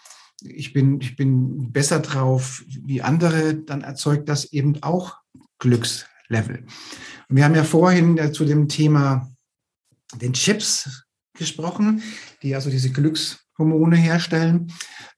ich 0.43 0.73
bin, 0.73 0.99
ich 1.01 1.15
bin 1.15 1.71
besser 1.71 1.99
drauf 1.99 2.63
wie 2.67 3.01
andere, 3.01 3.55
dann 3.55 3.81
erzeugt 3.81 4.27
das 4.27 4.45
eben 4.51 4.81
auch 4.81 5.17
Glückslevel. 5.59 6.65
Wir 7.29 7.45
haben 7.45 7.55
ja 7.55 7.63
vorhin 7.63 8.17
äh, 8.17 8.31
zu 8.31 8.45
dem 8.45 8.67
Thema 8.67 9.31
den 10.15 10.33
Chips 10.33 11.05
gesprochen, 11.37 12.01
die 12.41 12.55
also 12.55 12.69
diese 12.69 12.91
Glückshormone 12.91 13.95
herstellen. 13.95 14.71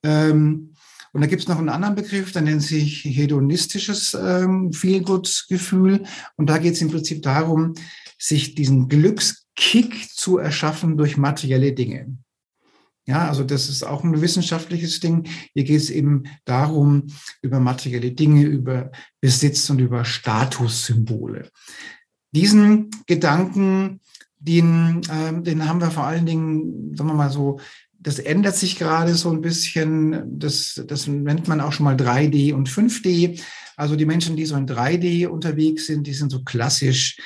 Ähm, 0.04 0.74
und 1.14 1.22
da 1.22 1.28
gibt 1.28 1.44
es 1.44 1.48
noch 1.48 1.60
einen 1.60 1.70
anderen 1.70 1.96
Begriff, 1.96 2.32
der 2.32 2.42
nennt 2.42 2.64
sich 2.64 3.04
hedonistisches 3.06 4.16
ähm, 4.16 4.74
Feelgood-Gefühl. 4.74 6.04
Und 6.38 6.50
da 6.50 6.58
geht 6.58 6.74
es 6.74 6.82
im 6.82 6.90
Prinzip 6.90 7.22
darum, 7.22 7.76
sich 8.18 8.56
diesen 8.56 8.88
Glückskick 9.56 10.10
zu 10.14 10.38
erschaffen 10.38 10.98
durch 10.98 11.18
materielle 11.18 11.74
Dinge. 11.74 12.18
Ja, 13.06 13.28
also 13.28 13.44
das 13.44 13.68
ist 13.68 13.84
auch 13.84 14.04
ein 14.04 14.22
wissenschaftliches 14.22 15.00
Ding. 15.02 15.28
Hier 15.54 15.66
geht 15.66 15.82
es 15.82 15.90
eben 15.90 16.24
darum, 16.46 17.08
über 17.42 17.60
materielle 17.60 18.12
Dinge, 18.12 18.44
über 18.44 18.92
Besitz 19.20 19.70
und 19.70 19.80
über 19.80 20.06
Statussymbole. 20.06 21.50
Diesen 22.32 22.90
Gedanken, 23.06 24.00
den, 24.40 25.02
äh, 25.10 25.42
den 25.42 25.68
haben 25.68 25.82
wir 25.82 25.92
vor 25.92 26.06
allen 26.06 26.26
Dingen, 26.26 26.96
sagen 26.96 27.10
wir 27.10 27.14
mal 27.14 27.30
so, 27.30 27.60
das 28.00 28.20
ändert 28.20 28.56
sich 28.56 28.78
gerade 28.78 29.16
so 29.16 29.30
ein 29.32 29.42
bisschen. 29.42 30.40
Das, 30.40 30.82
das 30.88 31.08
nennt 31.08 31.48
man 31.48 31.62
auch 31.62 31.72
schon 31.72 31.86
mal 31.86 31.96
3D 31.96 32.54
und 32.54 32.70
5D. 32.70 33.42
Also 33.76 33.96
die 33.96 34.06
Menschen, 34.06 34.36
die 34.36 34.46
so 34.46 34.56
in 34.56 34.68
3D 34.68 35.28
unterwegs 35.28 35.88
sind, 35.88 36.08
die 36.08 36.14
sind 36.14 36.30
so 36.30 36.44
klassisch 36.44 37.18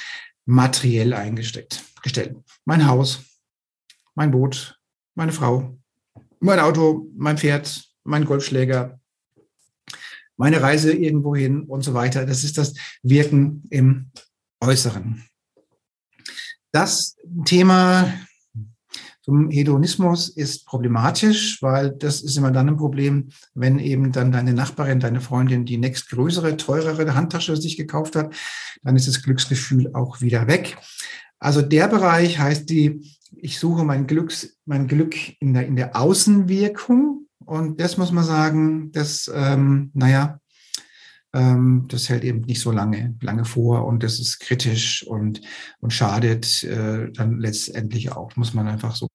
materiell 0.46 1.14
eingesteckt, 1.14 1.84
gestellt. 2.02 2.38
Mein 2.66 2.88
Haus, 2.88 3.22
mein 4.16 4.32
Boot, 4.32 4.80
meine 5.16 5.32
Frau, 5.32 5.78
mein 6.40 6.60
Auto, 6.60 7.08
mein 7.16 7.38
Pferd, 7.38 7.84
mein 8.04 8.26
Golfschläger, 8.26 9.00
meine 10.38 10.62
Reise 10.62 10.94
irgendwohin 10.94 11.64
und 11.64 11.82
so 11.82 11.94
weiter. 11.94 12.26
Das 12.26 12.44
ist 12.44 12.58
das 12.58 12.74
Wirken 13.04 13.64
im 13.70 14.12
Äußeren. 14.62 15.24
Das 16.72 17.16
Thema 17.46 18.14
zum 19.28 19.50
Hedonismus 19.50 20.30
ist 20.30 20.66
problematisch, 20.66 21.62
weil 21.62 21.92
das 21.92 22.22
ist 22.22 22.38
immer 22.38 22.52
dann 22.52 22.70
ein 22.70 22.78
Problem, 22.78 23.30
wenn 23.54 23.78
eben 23.78 24.14
dann 24.14 24.32
deine 24.32 24.54
Nachbarin, 24.54 25.02
deine 25.02 25.20
Freundin 25.20 25.66
die 25.66 25.78
nächstgrößere, 25.78 26.56
teurere 26.56 27.14
Handtasche 27.14 27.58
sich 27.58 27.76
gekauft 27.76 28.16
hat, 28.16 28.34
dann 28.84 28.96
ist 28.96 29.08
das 29.08 29.22
Glücksgefühl 29.24 29.94
auch 29.94 30.22
wieder 30.22 30.48
weg. 30.48 30.78
Also 31.40 31.62
der 31.62 31.88
Bereich 31.88 32.40
heißt 32.40 32.70
die, 32.70 33.18
ich 33.36 33.60
suche 33.60 33.84
mein, 33.84 34.08
Glücks, 34.08 34.58
mein 34.66 34.88
Glück 34.88 35.16
in 35.40 35.54
der, 35.54 35.68
in 35.68 35.76
der 35.76 35.96
Außenwirkung. 35.96 37.28
Und 37.46 37.80
das 37.80 37.98
muss 37.98 38.12
man 38.12 38.24
sagen, 38.24 38.92
das, 38.92 39.32
ähm, 39.34 39.92
naja, 39.94 40.40
ähm, 41.34 41.86
das 41.90 42.10
hält 42.10 42.24
eben 42.24 42.42
nicht 42.42 42.62
so 42.62 42.72
lange, 42.72 43.16
lange 43.22 43.46
vor 43.46 43.86
und 43.86 44.04
das 44.04 44.20
ist 44.20 44.40
kritisch 44.40 45.06
und, 45.06 45.42
und 45.80 45.92
schadet 45.92 46.64
äh, 46.64 47.12
dann 47.12 47.40
letztendlich 47.40 48.12
auch, 48.12 48.36
muss 48.36 48.54
man 48.54 48.68
einfach 48.68 48.96
so. 48.96 49.08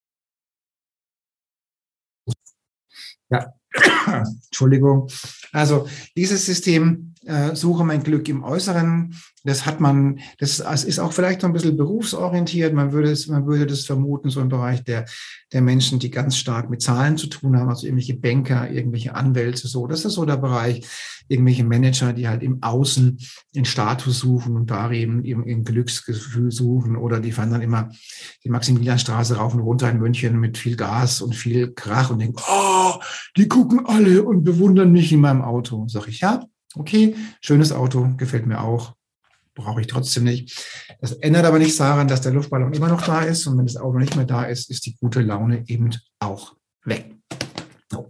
Ja, 3.31 3.53
Entschuldigung. 4.47 5.09
Also 5.53 5.89
dieses 6.17 6.47
System 6.47 7.12
äh, 7.25 7.55
suche 7.55 7.85
mein 7.85 8.03
Glück 8.03 8.29
im 8.29 8.43
Äußeren. 8.43 9.15
Das 9.45 9.67
hat 9.67 9.81
man, 9.81 10.21
das 10.39 10.61
ist 10.61 10.99
auch 10.99 11.13
vielleicht 11.13 11.41
so 11.41 11.47
ein 11.47 11.53
bisschen 11.53 11.77
berufsorientiert. 11.77 12.75
Man 12.75 12.93
würde 12.93 13.11
es, 13.11 13.27
man 13.27 13.47
würde 13.47 13.67
das 13.67 13.85
vermuten, 13.85 14.31
so 14.31 14.41
im 14.41 14.49
Bereich 14.49 14.85
der, 14.85 15.07
der 15.53 15.63
Menschen, 15.63 15.99
die 15.99 16.11
ganz 16.11 16.37
stark 16.37 16.71
mit 16.71 16.83
Zahlen 16.83 17.17
zu 17.17 17.27
tun 17.27 17.57
haben, 17.57 17.69
also 17.69 17.87
irgendwelche 17.87 18.15
Banker, 18.15 18.71
irgendwelche 18.71 19.15
Anwälte, 19.15 19.67
so. 19.67 19.87
Das 19.87 20.05
ist 20.05 20.15
so 20.15 20.25
der 20.25 20.37
Bereich, 20.37 20.87
irgendwelche 21.29 21.65
Manager, 21.65 22.13
die 22.13 22.29
halt 22.29 22.43
im 22.43 22.63
Außen 22.63 23.19
den 23.55 23.65
Status 23.65 24.19
suchen 24.19 24.57
und 24.57 24.71
da 24.71 24.91
eben 24.91 25.25
eben 25.25 25.45
ein 25.45 25.65
Glücksgefühl 25.65 26.51
suchen 26.51 26.97
oder 26.97 27.21
die 27.21 27.33
fahren 27.33 27.51
dann 27.51 27.63
immer 27.63 27.91
die 28.45 28.51
Maximilianstraße 28.51 29.37
rauf 29.37 29.55
und 29.55 29.61
runter 29.61 29.91
in 29.91 29.99
München 29.99 30.39
mit 30.39 30.59
viel 30.59 30.77
Gas 30.77 31.21
und 31.21 31.35
viel 31.35 31.73
Krach 31.73 32.11
und 32.11 32.21
denken, 32.21 32.41
oh, 32.49 32.95
die 33.37 33.49
gucken 33.49 33.87
alle 33.87 34.23
und 34.23 34.45
bewundern 34.45 34.93
mich 34.93 35.13
in 35.13 35.21
meinem 35.21 35.43
Auto. 35.43 35.87
Sag 35.89 36.09
ich, 36.09 36.21
ja, 36.21 36.45
okay, 36.77 37.15
schönes 37.41 37.73
Auto, 37.73 38.15
gefällt 38.17 38.47
mir 38.47 38.61
auch, 38.61 38.95
brauche 39.55 39.81
ich 39.81 39.87
trotzdem 39.87 40.25
nicht. 40.25 40.57
Das 41.01 41.13
ändert 41.13 41.45
aber 41.45 41.59
nichts 41.59 41.77
daran, 41.77 42.09
dass 42.09 42.21
der 42.21 42.33
Luftballon 42.33 42.73
immer 42.73 42.89
noch 42.89 43.03
da 43.03 43.23
ist 43.23 43.47
und 43.47 43.59
wenn 43.59 43.67
das 43.67 43.77
Auto 43.77 43.99
nicht 43.99 44.17
mehr 44.17 44.25
da 44.25 44.45
ist, 44.45 44.71
ist 44.71 44.87
die 44.87 44.97
gute 44.97 45.21
Laune 45.21 45.65
eben 45.69 45.91
auch 46.19 46.57
weg. 46.85 47.15
So. 47.91 48.09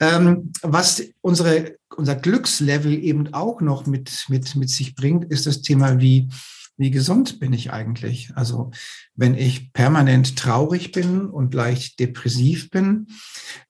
Ähm, 0.00 0.52
was 0.62 1.02
unsere, 1.20 1.76
unser 1.96 2.14
Glückslevel 2.14 2.92
eben 3.02 3.34
auch 3.34 3.60
noch 3.60 3.86
mit, 3.86 4.26
mit, 4.28 4.54
mit 4.54 4.70
sich 4.70 4.94
bringt, 4.94 5.24
ist 5.24 5.46
das 5.46 5.62
Thema, 5.62 6.00
wie 6.00 6.28
wie 6.78 6.92
gesund 6.92 7.40
bin 7.40 7.52
ich 7.52 7.72
eigentlich? 7.72 8.30
Also 8.36 8.70
wenn 9.16 9.34
ich 9.34 9.72
permanent 9.72 10.36
traurig 10.36 10.92
bin 10.92 11.26
und 11.26 11.52
leicht 11.52 11.98
depressiv 11.98 12.70
bin, 12.70 13.08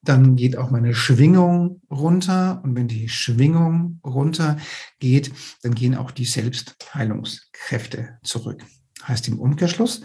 dann 0.02 0.36
geht 0.36 0.58
auch 0.58 0.70
meine 0.70 0.94
Schwingung 0.94 1.80
runter. 1.90 2.60
Und 2.62 2.76
wenn 2.76 2.86
die 2.86 3.08
Schwingung 3.08 3.98
runter 4.04 4.58
geht, 5.00 5.32
dann 5.62 5.74
gehen 5.74 5.96
auch 5.96 6.10
die 6.10 6.26
Selbstheilungskräfte 6.26 8.18
zurück. 8.22 8.62
Heißt 9.02 9.26
im 9.28 9.40
Umkehrschluss, 9.40 10.02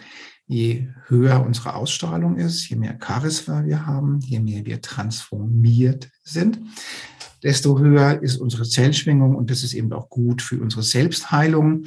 je 0.48 0.88
höher 1.08 1.46
unsere 1.46 1.76
Ausstrahlung 1.76 2.38
ist, 2.38 2.70
je 2.70 2.78
mehr 2.78 2.98
Charisma 3.02 3.66
wir 3.66 3.86
haben, 3.86 4.20
je 4.22 4.40
mehr 4.40 4.66
wir 4.66 4.82
transformiert 4.82 6.10
sind, 6.24 6.60
desto 7.44 7.80
höher 7.80 8.22
ist 8.22 8.38
unsere 8.38 8.64
Zellschwingung 8.64 9.36
und 9.36 9.52
das 9.52 9.64
ist 9.64 9.74
eben 9.74 9.92
auch 9.92 10.10
gut 10.10 10.42
für 10.42 10.62
unsere 10.62 10.84
Selbstheilung 10.84 11.84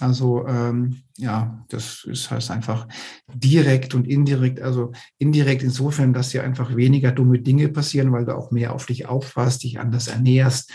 also 0.00 0.46
ähm, 0.46 1.02
ja, 1.16 1.64
das 1.68 2.04
ist 2.04 2.30
heißt 2.30 2.50
einfach 2.50 2.86
direkt 3.32 3.94
und 3.94 4.06
indirekt. 4.06 4.60
Also 4.60 4.92
indirekt 5.18 5.62
insofern, 5.62 6.12
dass 6.12 6.30
dir 6.30 6.44
einfach 6.44 6.76
weniger 6.76 7.12
dumme 7.12 7.40
Dinge 7.40 7.68
passieren, 7.68 8.12
weil 8.12 8.24
du 8.24 8.36
auch 8.36 8.50
mehr 8.50 8.74
auf 8.74 8.86
dich 8.86 9.06
aufpasst, 9.06 9.64
dich 9.64 9.80
anders 9.80 10.08
ernährst, 10.08 10.72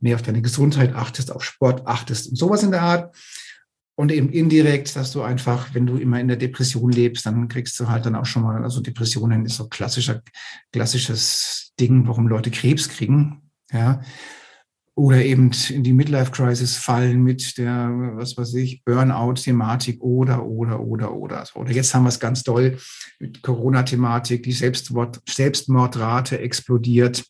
mehr 0.00 0.16
auf 0.16 0.22
deine 0.22 0.42
Gesundheit 0.42 0.94
achtest, 0.94 1.30
auf 1.30 1.44
Sport 1.44 1.86
achtest 1.86 2.28
und 2.28 2.36
sowas 2.36 2.62
in 2.62 2.70
der 2.70 2.82
Art. 2.82 3.16
Und 3.96 4.10
eben 4.10 4.30
indirekt, 4.30 4.96
dass 4.96 5.12
du 5.12 5.22
einfach, 5.22 5.72
wenn 5.72 5.86
du 5.86 5.96
immer 5.96 6.18
in 6.18 6.26
der 6.26 6.36
Depression 6.36 6.90
lebst, 6.90 7.26
dann 7.26 7.46
kriegst 7.46 7.78
du 7.78 7.88
halt 7.88 8.04
dann 8.04 8.16
auch 8.16 8.26
schon 8.26 8.42
mal, 8.42 8.60
also 8.64 8.80
Depressionen 8.80 9.46
ist 9.46 9.56
so 9.56 9.68
klassischer, 9.68 10.20
klassisches 10.72 11.72
Ding, 11.78 12.08
warum 12.08 12.26
Leute 12.26 12.50
Krebs 12.50 12.88
kriegen. 12.88 13.50
Ja, 13.70 14.02
oder 14.96 15.24
eben 15.24 15.50
in 15.70 15.82
die 15.82 15.92
Midlife-Crisis 15.92 16.76
fallen 16.76 17.22
mit 17.22 17.58
der, 17.58 17.90
was 18.14 18.36
weiß 18.36 18.54
ich, 18.54 18.84
Burnout-Thematik 18.84 20.00
oder, 20.00 20.44
oder, 20.44 20.80
oder, 20.80 21.12
oder. 21.12 21.44
Oder 21.54 21.72
jetzt 21.72 21.92
haben 21.94 22.04
wir 22.04 22.10
es 22.10 22.20
ganz 22.20 22.44
doll 22.44 22.78
mit 23.18 23.42
Corona-Thematik, 23.42 24.44
die 24.44 24.52
Selbstmord, 24.52 25.20
Selbstmordrate 25.28 26.38
explodiert, 26.38 27.24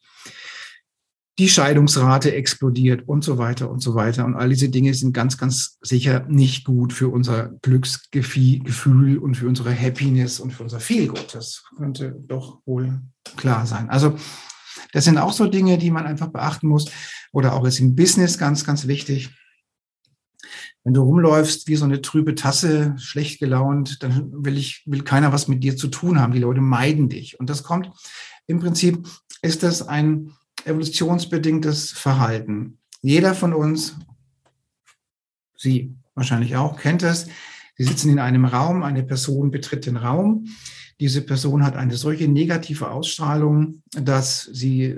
die 1.38 1.48
Scheidungsrate 1.48 2.34
explodiert 2.34 3.08
und 3.08 3.24
so 3.24 3.38
weiter 3.38 3.70
und 3.70 3.80
so 3.80 3.94
weiter. 3.94 4.26
Und 4.26 4.34
all 4.34 4.50
diese 4.50 4.68
Dinge 4.68 4.92
sind 4.92 5.14
ganz, 5.14 5.38
ganz 5.38 5.78
sicher 5.80 6.26
nicht 6.28 6.64
gut 6.64 6.92
für 6.92 7.08
unser 7.08 7.54
Glücksgefühl 7.62 9.18
und 9.18 9.36
für 9.36 9.48
unsere 9.48 9.74
Happiness 9.74 10.38
und 10.38 10.52
für 10.52 10.62
unser 10.62 10.80
Feelgood. 10.80 11.34
Das 11.34 11.64
könnte 11.76 12.14
doch 12.28 12.60
wohl 12.66 13.00
klar 13.36 13.66
sein. 13.66 13.88
Also 13.88 14.16
das 14.92 15.04
sind 15.04 15.18
auch 15.18 15.32
so 15.32 15.46
Dinge, 15.46 15.78
die 15.78 15.90
man 15.90 16.06
einfach 16.06 16.28
beachten 16.28 16.68
muss. 16.68 16.90
Oder 17.32 17.54
auch 17.54 17.64
jetzt 17.64 17.80
im 17.80 17.94
Business 17.94 18.38
ganz, 18.38 18.64
ganz 18.64 18.86
wichtig. 18.86 19.30
Wenn 20.84 20.94
du 20.94 21.02
rumläufst 21.02 21.66
wie 21.66 21.76
so 21.76 21.84
eine 21.84 22.02
trübe 22.02 22.34
Tasse, 22.34 22.94
schlecht 22.98 23.40
gelaunt, 23.40 24.02
dann 24.02 24.44
will 24.44 24.58
ich, 24.58 24.82
will 24.86 25.02
keiner 25.02 25.32
was 25.32 25.48
mit 25.48 25.64
dir 25.64 25.76
zu 25.76 25.88
tun 25.88 26.20
haben. 26.20 26.32
Die 26.32 26.38
Leute 26.38 26.60
meiden 26.60 27.08
dich. 27.08 27.40
Und 27.40 27.48
das 27.48 27.62
kommt, 27.62 27.90
im 28.46 28.60
Prinzip 28.60 29.08
ist 29.40 29.62
das 29.62 29.86
ein 29.86 30.32
evolutionsbedingtes 30.64 31.92
Verhalten. 31.92 32.78
Jeder 33.00 33.34
von 33.34 33.52
uns, 33.54 33.96
Sie 35.56 35.94
wahrscheinlich 36.14 36.56
auch, 36.56 36.78
kennt 36.78 37.02
das. 37.02 37.26
Sie 37.76 37.84
sitzen 37.84 38.10
in 38.10 38.18
einem 38.18 38.44
Raum, 38.44 38.82
eine 38.82 39.02
Person 39.02 39.50
betritt 39.50 39.86
den 39.86 39.96
Raum 39.96 40.46
diese 41.00 41.22
Person 41.22 41.64
hat 41.64 41.76
eine 41.76 41.96
solche 41.96 42.28
negative 42.28 42.90
Ausstrahlung, 42.90 43.82
dass 43.92 44.44
sie, 44.44 44.96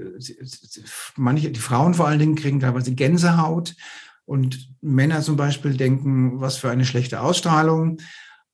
manche, 1.16 1.50
die 1.50 1.60
Frauen 1.60 1.94
vor 1.94 2.06
allen 2.06 2.18
Dingen 2.18 2.34
kriegen 2.34 2.60
teilweise 2.60 2.94
Gänsehaut 2.94 3.74
und 4.26 4.68
Männer 4.80 5.22
zum 5.22 5.36
Beispiel 5.36 5.76
denken, 5.76 6.40
was 6.40 6.56
für 6.56 6.70
eine 6.70 6.84
schlechte 6.84 7.20
Ausstrahlung. 7.20 7.98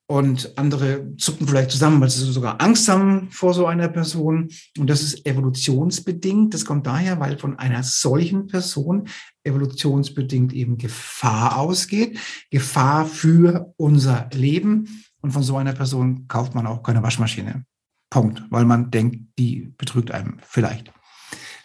Und 0.07 0.59
andere 0.59 1.17
zucken 1.17 1.49
vielleicht 1.49 1.71
zusammen, 1.71 2.01
weil 2.01 2.11
sie 2.11 2.31
sogar 2.31 2.61
Angst 2.61 2.87
haben 2.89 3.31
vor 3.31 3.55
so 3.55 3.65
einer 3.65 3.89
Person. 3.89 4.51
Und 4.79 4.91
das 4.91 5.03
ist 5.03 5.25
evolutionsbedingt. 5.25 6.53
Das 6.53 6.67
kommt 6.67 6.87
daher, 6.87 7.19
weil 7.19 7.39
von 7.39 7.59
einer 7.59 7.83
solchen 7.83 8.47
Person 8.47 9.09
evolutionsbedingt 9.43 10.53
eben 10.53 10.77
Gefahr 10.77 11.57
ausgeht. 11.59 12.19
Gefahr 12.51 13.07
für 13.07 13.73
unser 13.79 14.29
Leben. 14.35 15.03
Und 15.23 15.33
von 15.33 15.43
so 15.43 15.57
einer 15.57 15.73
Person 15.73 16.29
kauft 16.29 16.55
man 16.55 16.67
auch 16.67 16.83
keine 16.83 17.03
Waschmaschine. 17.03 17.65
Punkt. 18.11 18.43
Weil 18.51 18.67
man 18.67 18.91
denkt, 18.91 19.39
die 19.39 19.73
betrügt 19.79 20.11
einem 20.11 20.39
vielleicht. 20.43 20.93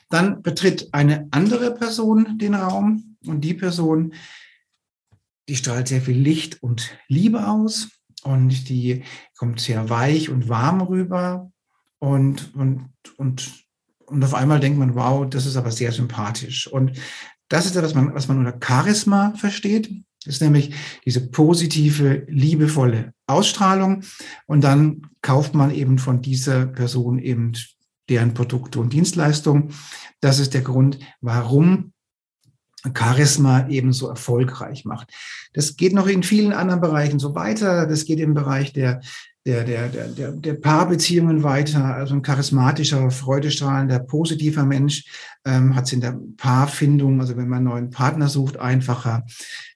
Dann 0.10 0.42
betritt 0.42 0.94
eine 0.94 1.28
andere 1.32 1.74
Person 1.74 2.38
den 2.38 2.56
Raum 2.56 3.18
und 3.26 3.42
die 3.42 3.54
Person, 3.54 4.14
die 5.50 5.56
strahlt 5.58 5.90
sehr 5.90 6.02
viel 6.02 6.18
Licht 6.18 6.64
und 6.64 6.98
Liebe 7.10 7.48
aus 7.48 7.90
und 8.24 8.70
die 8.70 9.04
kommt 9.38 9.60
sehr 9.60 9.90
weich 9.90 10.30
und 10.30 10.48
warm 10.48 10.82
rüber 10.82 11.52
und, 12.00 12.56
und, 12.56 12.90
und, 13.18 13.66
und 14.06 14.24
auf 14.24 14.34
einmal 14.34 14.60
denkt 14.60 14.80
man, 14.80 14.96
wow, 14.96 15.28
das 15.30 15.46
ist 15.46 15.58
aber 15.58 15.72
sehr 15.72 15.92
sympathisch. 15.92 16.68
Und 16.68 16.98
das 17.50 17.66
ist 17.66 17.76
ja, 17.76 17.84
was 17.84 17.94
man, 17.94 18.14
was 18.14 18.28
man 18.28 18.38
unter 18.38 18.58
Charisma 18.66 19.34
versteht. 19.36 19.90
Das 20.28 20.36
ist 20.36 20.42
nämlich 20.42 20.76
diese 21.06 21.26
positive, 21.30 22.26
liebevolle 22.28 23.14
Ausstrahlung. 23.28 24.04
Und 24.46 24.62
dann 24.62 25.08
kauft 25.22 25.56
man 25.56 25.72
eben 25.72 26.00
von 26.00 26.22
dieser 26.22 26.66
Person 26.66 27.18
eben 27.18 27.54
deren 28.10 28.34
Produkte 28.34 28.80
und 28.80 28.92
Dienstleistungen. 28.92 29.74
Das 30.20 30.40
ist 30.40 30.54
der 30.54 30.62
Grund, 30.62 31.00
warum 31.22 31.94
Charisma 32.94 33.68
eben 33.70 33.94
so 33.94 34.08
erfolgreich 34.08 34.86
macht. 34.86 35.12
Das 35.54 35.78
geht 35.78 35.94
noch 35.94 36.08
in 36.08 36.24
vielen 36.24 36.54
anderen 36.54 36.82
Bereichen 36.82 37.20
so 37.20 37.34
weiter. 37.34 37.88
Das 37.88 38.06
geht 38.06 38.20
im 38.20 38.34
Bereich 38.34 38.74
der 38.74 39.02
der, 39.48 39.64
der, 39.64 39.88
der, 39.88 40.08
der, 40.10 40.32
der 40.34 40.54
Paarbeziehungen 40.56 41.42
weiter. 41.42 41.96
Also 41.96 42.16
ein 42.16 42.22
charismatischer, 42.22 43.10
freudestrahlender, 43.10 44.00
positiver 44.00 44.66
Mensch 44.66 45.06
ähm, 45.46 45.74
hat 45.74 45.86
es 45.86 45.94
in 45.94 46.02
der 46.02 46.20
Paarfindung, 46.36 47.22
also 47.22 47.38
wenn 47.38 47.48
man 47.48 47.60
einen 47.60 47.68
neuen 47.68 47.90
Partner 47.90 48.28
sucht, 48.28 48.58
einfacher. 48.58 49.26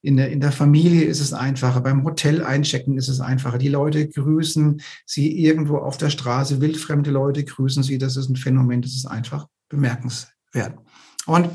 In 0.01 0.17
der, 0.17 0.29
in 0.29 0.41
der 0.41 0.51
Familie 0.51 1.05
ist 1.05 1.21
es 1.21 1.31
einfacher. 1.31 1.79
Beim 1.79 2.03
Hotel 2.03 2.43
einchecken 2.43 2.97
ist 2.97 3.07
es 3.07 3.21
einfacher. 3.21 3.57
Die 3.57 3.69
Leute 3.69 4.09
grüßen 4.09 4.81
sie 5.05 5.39
irgendwo 5.39 5.77
auf 5.77 5.95
der 5.95 6.09
Straße, 6.09 6.59
wildfremde 6.59 7.09
Leute 7.09 7.45
grüßen 7.45 7.81
sie. 7.81 7.97
Das 7.97 8.17
ist 8.17 8.29
ein 8.29 8.35
Phänomen, 8.35 8.81
das 8.81 8.91
ist 8.91 9.05
einfach 9.05 9.47
bemerkenswert. 9.69 10.73
Und 11.25 11.49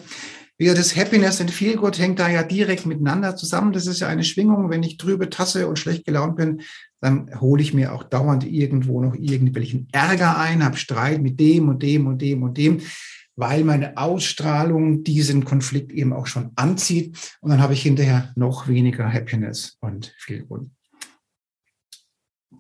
wie 0.59 0.67
das 0.67 0.97
Happiness 0.97 1.41
and 1.41 1.51
Feel 1.51 1.77
Good 1.77 1.99
hängt 1.99 2.19
da 2.19 2.29
ja 2.29 2.43
direkt 2.43 2.87
miteinander 2.87 3.37
zusammen. 3.37 3.73
Das 3.73 3.87
ist 3.87 4.01
ja 4.01 4.09
eine 4.09 4.25
Schwingung. 4.25 4.71
Wenn 4.71 4.83
ich 4.83 4.97
trübe 4.97 5.29
Tasse 5.29 5.69
und 5.69 5.79
schlecht 5.79 6.07
gelaunt 6.07 6.37
bin, 6.37 6.63
dann 7.01 7.41
hole 7.41 7.63
ich 7.63 7.75
mir 7.75 7.95
auch 7.95 8.05
dauernd 8.05 8.45
irgendwo 8.45 9.01
noch 9.03 9.15
irgendwelchen 9.15 9.89
Ärger 9.93 10.39
ein, 10.39 10.65
habe 10.65 10.79
Streit 10.79 11.21
mit 11.21 11.39
dem 11.39 11.69
und 11.69 11.83
dem 11.83 12.07
und 12.07 12.23
dem 12.23 12.43
und 12.43 12.57
dem, 12.57 12.81
weil 13.35 13.65
meine 13.65 13.99
Ausstrahlung 13.99 15.05
diesen 15.05 15.45
Konflikt 15.45 15.93
eben 15.93 16.15
auch 16.15 16.27
schon 16.27 16.53
anzieht. 16.57 17.37
Und 17.41 17.51
dann 17.51 17.61
habe 17.61 17.75
ich 17.75 17.83
hinterher 17.83 18.33
noch 18.35 18.67
weniger 18.67 19.13
Happiness 19.13 19.77
und 19.81 20.15
Feel 20.19 20.45
Good. 20.45 20.71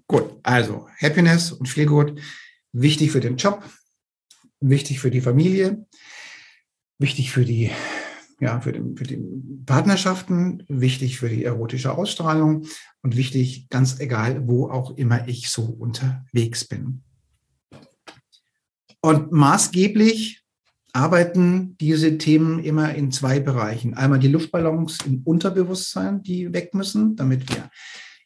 Gut, 0.07 0.39
also 0.43 0.87
Happiness 1.01 1.51
und 1.51 1.67
Feel 1.67 1.87
Good, 1.87 2.21
wichtig 2.73 3.11
für 3.11 3.21
den 3.21 3.37
Job, 3.37 3.65
wichtig 4.61 5.01
für 5.01 5.11
die 5.11 5.23
Familie, 5.23 5.87
wichtig 6.99 7.31
für 7.31 7.45
die, 7.45 7.71
ja, 8.41 8.61
für, 8.61 8.73
den, 8.73 8.97
für 8.97 9.05
die 9.05 9.19
Partnerschaften, 9.65 10.65
wichtig 10.69 11.19
für 11.19 11.29
die 11.29 11.45
erotische 11.45 11.97
Ausstrahlung 11.97 12.67
und 13.03 13.17
wichtig, 13.17 13.69
ganz 13.69 14.01
egal, 14.01 14.47
wo 14.47 14.69
auch 14.69 14.97
immer 14.97 15.29
ich 15.29 15.51
so 15.51 15.63
unterwegs 15.63 16.65
bin. 16.65 17.03
Und 19.01 19.31
maßgeblich 19.33 20.43
arbeiten 20.93 21.77
diese 21.79 22.17
Themen 22.19 22.59
immer 22.59 22.95
in 22.95 23.13
zwei 23.13 23.39
Bereichen. 23.39 23.95
Einmal 23.95 24.19
die 24.19 24.29
Luftballons 24.29 24.99
im 25.05 25.23
Unterbewusstsein, 25.25 26.23
die 26.23 26.53
weg 26.53 26.75
müssen, 26.75 27.17
damit 27.17 27.49
wir 27.51 27.71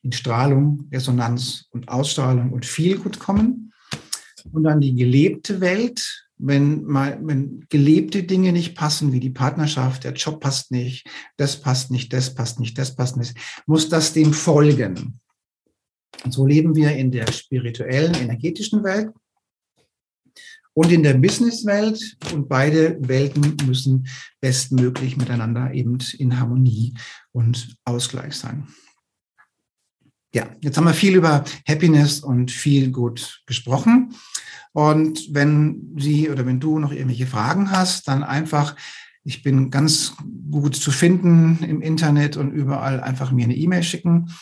in 0.02 0.12
Strahlung, 0.12 0.88
Resonanz 0.92 1.66
und 1.70 1.88
Ausstrahlung 1.88 2.52
und 2.52 2.64
viel 2.64 2.98
gut 2.98 3.18
kommen. 3.18 3.72
Und 4.52 4.62
dann 4.62 4.80
die 4.80 4.94
gelebte 4.94 5.60
Welt, 5.60 6.29
wenn 6.42 6.84
mal, 6.84 7.18
wenn 7.22 7.66
gelebte 7.68 8.22
Dinge 8.22 8.52
nicht 8.52 8.74
passen, 8.74 9.12
wie 9.12 9.20
die 9.20 9.30
Partnerschaft, 9.30 10.04
der 10.04 10.12
Job 10.12 10.40
passt 10.40 10.70
nicht, 10.70 11.06
das 11.36 11.60
passt 11.60 11.90
nicht, 11.90 12.12
das 12.12 12.34
passt 12.34 12.60
nicht, 12.60 12.78
das 12.78 12.94
passt 12.94 13.16
nicht, 13.16 13.36
muss 13.66 13.88
das 13.88 14.12
dem 14.12 14.32
folgen. 14.32 15.20
Und 16.24 16.32
so 16.32 16.46
leben 16.46 16.74
wir 16.74 16.96
in 16.96 17.10
der 17.10 17.30
spirituellen, 17.32 18.14
energetischen 18.14 18.82
Welt 18.84 19.10
und 20.74 20.90
in 20.90 21.02
der 21.02 21.14
Businesswelt. 21.14 22.16
Und 22.32 22.48
beide 22.48 22.96
Welten 23.00 23.56
müssen 23.66 24.06
bestmöglich 24.40 25.16
miteinander 25.16 25.72
eben 25.72 25.98
in 26.18 26.38
Harmonie 26.38 26.94
und 27.32 27.76
Ausgleich 27.84 28.34
sein. 28.34 28.68
Ja, 30.32 30.46
jetzt 30.60 30.76
haben 30.76 30.84
wir 30.84 30.94
viel 30.94 31.16
über 31.16 31.44
Happiness 31.66 32.20
und 32.20 32.50
viel 32.50 32.90
gut 32.90 33.42
gesprochen. 33.46 34.14
Und 34.72 35.34
wenn 35.34 35.96
Sie 35.98 36.30
oder 36.30 36.46
wenn 36.46 36.60
du 36.60 36.78
noch 36.78 36.92
irgendwelche 36.92 37.26
Fragen 37.26 37.72
hast, 37.72 38.06
dann 38.06 38.22
einfach, 38.22 38.76
ich 39.24 39.42
bin 39.42 39.70
ganz 39.70 40.14
gut 40.50 40.76
zu 40.76 40.92
finden 40.92 41.58
im 41.64 41.82
Internet 41.82 42.36
und 42.36 42.52
überall 42.52 43.00
einfach 43.00 43.32
mir 43.32 43.44
eine 43.44 43.56
E-Mail 43.56 43.82
schicken. 43.82 44.32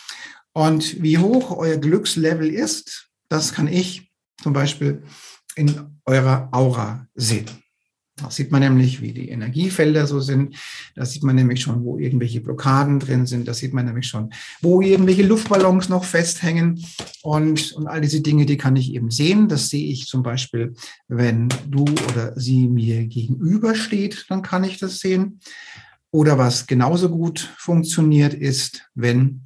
Und 0.52 1.02
wie 1.02 1.18
hoch 1.18 1.56
euer 1.56 1.78
Glückslevel 1.78 2.50
ist, 2.50 3.08
das 3.30 3.54
kann 3.54 3.68
ich 3.68 4.12
zum 4.42 4.52
Beispiel 4.52 5.02
in 5.54 6.00
eurer 6.04 6.48
Aura 6.52 7.06
sehen. 7.14 7.46
Da 8.20 8.30
sieht 8.30 8.50
man 8.50 8.60
nämlich, 8.60 9.00
wie 9.00 9.12
die 9.12 9.28
Energiefelder 9.28 10.06
so 10.06 10.20
sind. 10.20 10.56
Da 10.94 11.04
sieht 11.04 11.22
man 11.22 11.36
nämlich 11.36 11.60
schon, 11.60 11.84
wo 11.84 11.98
irgendwelche 11.98 12.40
Blockaden 12.40 12.98
drin 12.98 13.26
sind. 13.26 13.46
Da 13.46 13.54
sieht 13.54 13.72
man 13.72 13.86
nämlich 13.86 14.06
schon, 14.06 14.30
wo 14.60 14.80
irgendwelche 14.80 15.22
Luftballons 15.22 15.88
noch 15.88 16.04
festhängen. 16.04 16.84
Und, 17.22 17.72
und 17.72 17.86
all 17.86 18.00
diese 18.00 18.20
Dinge, 18.20 18.44
die 18.44 18.56
kann 18.56 18.76
ich 18.76 18.92
eben 18.92 19.10
sehen. 19.10 19.48
Das 19.48 19.68
sehe 19.68 19.88
ich 19.88 20.06
zum 20.06 20.22
Beispiel, 20.22 20.74
wenn 21.06 21.48
du 21.68 21.84
oder 22.10 22.38
sie 22.38 22.68
mir 22.68 23.06
gegenübersteht, 23.06 24.26
dann 24.28 24.42
kann 24.42 24.64
ich 24.64 24.78
das 24.78 24.98
sehen. 24.98 25.40
Oder 26.10 26.38
was 26.38 26.66
genauso 26.66 27.10
gut 27.10 27.52
funktioniert, 27.58 28.34
ist, 28.34 28.90
wenn 28.94 29.44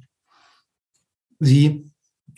sie 1.39 1.91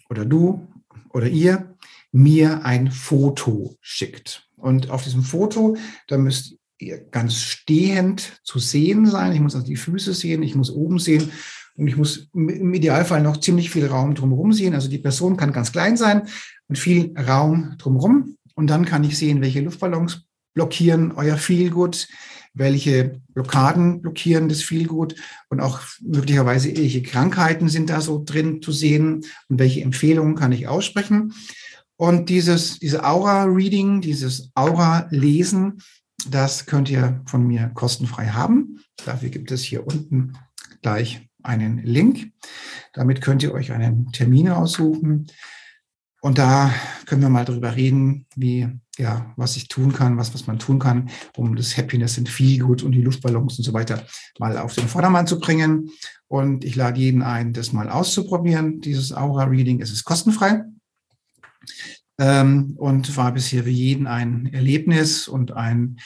oder 0.09 0.25
du 0.25 0.67
oder 1.09 1.27
ihr 1.27 1.75
mir 2.11 2.65
ein 2.65 2.91
Foto 2.91 3.77
schickt. 3.81 4.44
Und 4.65 4.89
auf 4.89 5.03
diesem 5.03 5.21
Foto, 5.21 5.77
da 6.07 6.17
müsst 6.17 6.55
ihr 6.79 6.97
ganz 6.97 7.35
stehend 7.35 8.41
zu 8.43 8.57
sehen 8.57 9.05
sein. 9.05 9.31
Ich 9.31 9.39
muss 9.39 9.53
also 9.53 9.67
die 9.67 9.75
Füße 9.75 10.15
sehen, 10.15 10.41
ich 10.41 10.55
muss 10.55 10.71
oben 10.71 10.97
sehen 10.97 11.29
und 11.75 11.87
ich 11.87 11.95
muss 11.95 12.29
im 12.33 12.73
Idealfall 12.73 13.21
noch 13.21 13.37
ziemlich 13.37 13.69
viel 13.69 13.85
Raum 13.85 14.15
drumherum 14.15 14.53
sehen. 14.53 14.73
Also 14.73 14.89
die 14.89 14.97
Person 14.97 15.37
kann 15.37 15.53
ganz 15.53 15.71
klein 15.71 15.97
sein 15.97 16.23
und 16.67 16.79
viel 16.79 17.13
Raum 17.15 17.75
drumherum. 17.77 18.37
Und 18.55 18.67
dann 18.67 18.85
kann 18.85 19.03
ich 19.03 19.19
sehen, 19.19 19.39
welche 19.39 19.61
Luftballons 19.61 20.23
blockieren 20.55 21.11
euer 21.11 21.37
Feelgood, 21.37 22.07
welche 22.55 23.21
Blockaden 23.35 24.01
blockieren 24.01 24.49
das 24.49 24.63
Feelgood 24.63 25.13
und 25.49 25.59
auch 25.59 25.81
möglicherweise 26.01 26.75
welche 26.75 27.03
Krankheiten 27.03 27.69
sind 27.69 27.91
da 27.91 28.01
so 28.01 28.23
drin 28.25 28.63
zu 28.63 28.71
sehen 28.71 29.25
und 29.47 29.59
welche 29.59 29.81
Empfehlungen 29.81 30.33
kann 30.33 30.53
ich 30.53 30.67
aussprechen. 30.67 31.33
Und 31.97 32.29
dieses, 32.29 32.79
diese 32.79 33.05
Aura-Reading, 33.05 34.01
dieses 34.01 34.51
Aura-Lesen, 34.53 35.81
das 36.29 36.65
könnt 36.65 36.89
ihr 36.89 37.21
von 37.25 37.47
mir 37.47 37.71
kostenfrei 37.73 38.27
haben. 38.27 38.79
Dafür 39.05 39.29
gibt 39.29 39.51
es 39.51 39.63
hier 39.63 39.85
unten 39.85 40.33
gleich 40.81 41.27
einen 41.43 41.77
Link. 41.79 42.31
Damit 42.93 43.21
könnt 43.21 43.43
ihr 43.43 43.53
euch 43.53 43.71
einen 43.71 44.11
Termin 44.11 44.49
aussuchen. 44.49 45.27
Und 46.21 46.37
da 46.37 46.73
können 47.05 47.21
wir 47.21 47.29
mal 47.29 47.45
darüber 47.45 47.75
reden, 47.75 48.25
wie, 48.35 48.67
ja, 48.97 49.31
was 49.37 49.57
ich 49.57 49.67
tun 49.67 49.93
kann, 49.93 50.17
was, 50.17 50.33
was 50.33 50.47
man 50.47 50.57
tun 50.57 50.79
kann, 50.79 51.09
um 51.37 51.55
das 51.55 51.77
Happiness 51.77 52.17
and 52.17 52.27
Feelgood 52.27 52.81
und 52.81 52.93
die 52.93 53.03
Luftballons 53.03 53.59
und 53.59 53.63
so 53.63 53.73
weiter 53.73 54.03
mal 54.39 54.57
auf 54.57 54.73
den 54.73 54.87
Vordermann 54.87 55.27
zu 55.27 55.39
bringen. 55.39 55.91
Und 56.27 56.65
ich 56.65 56.75
lade 56.75 56.99
jeden 56.99 57.21
ein, 57.21 57.53
das 57.53 57.73
mal 57.73 57.89
auszuprobieren, 57.89 58.81
dieses 58.81 59.13
Aura-Reading. 59.13 59.81
Es 59.81 59.91
ist 59.91 60.03
kostenfrei 60.03 60.63
ähm, 62.19 62.75
und 62.77 63.15
war 63.17 63.31
bisher 63.33 63.63
für 63.63 63.69
jeden 63.69 64.07
ein 64.07 64.51
Erlebnis 64.53 65.27
und 65.27 65.51
ein, 65.51 65.97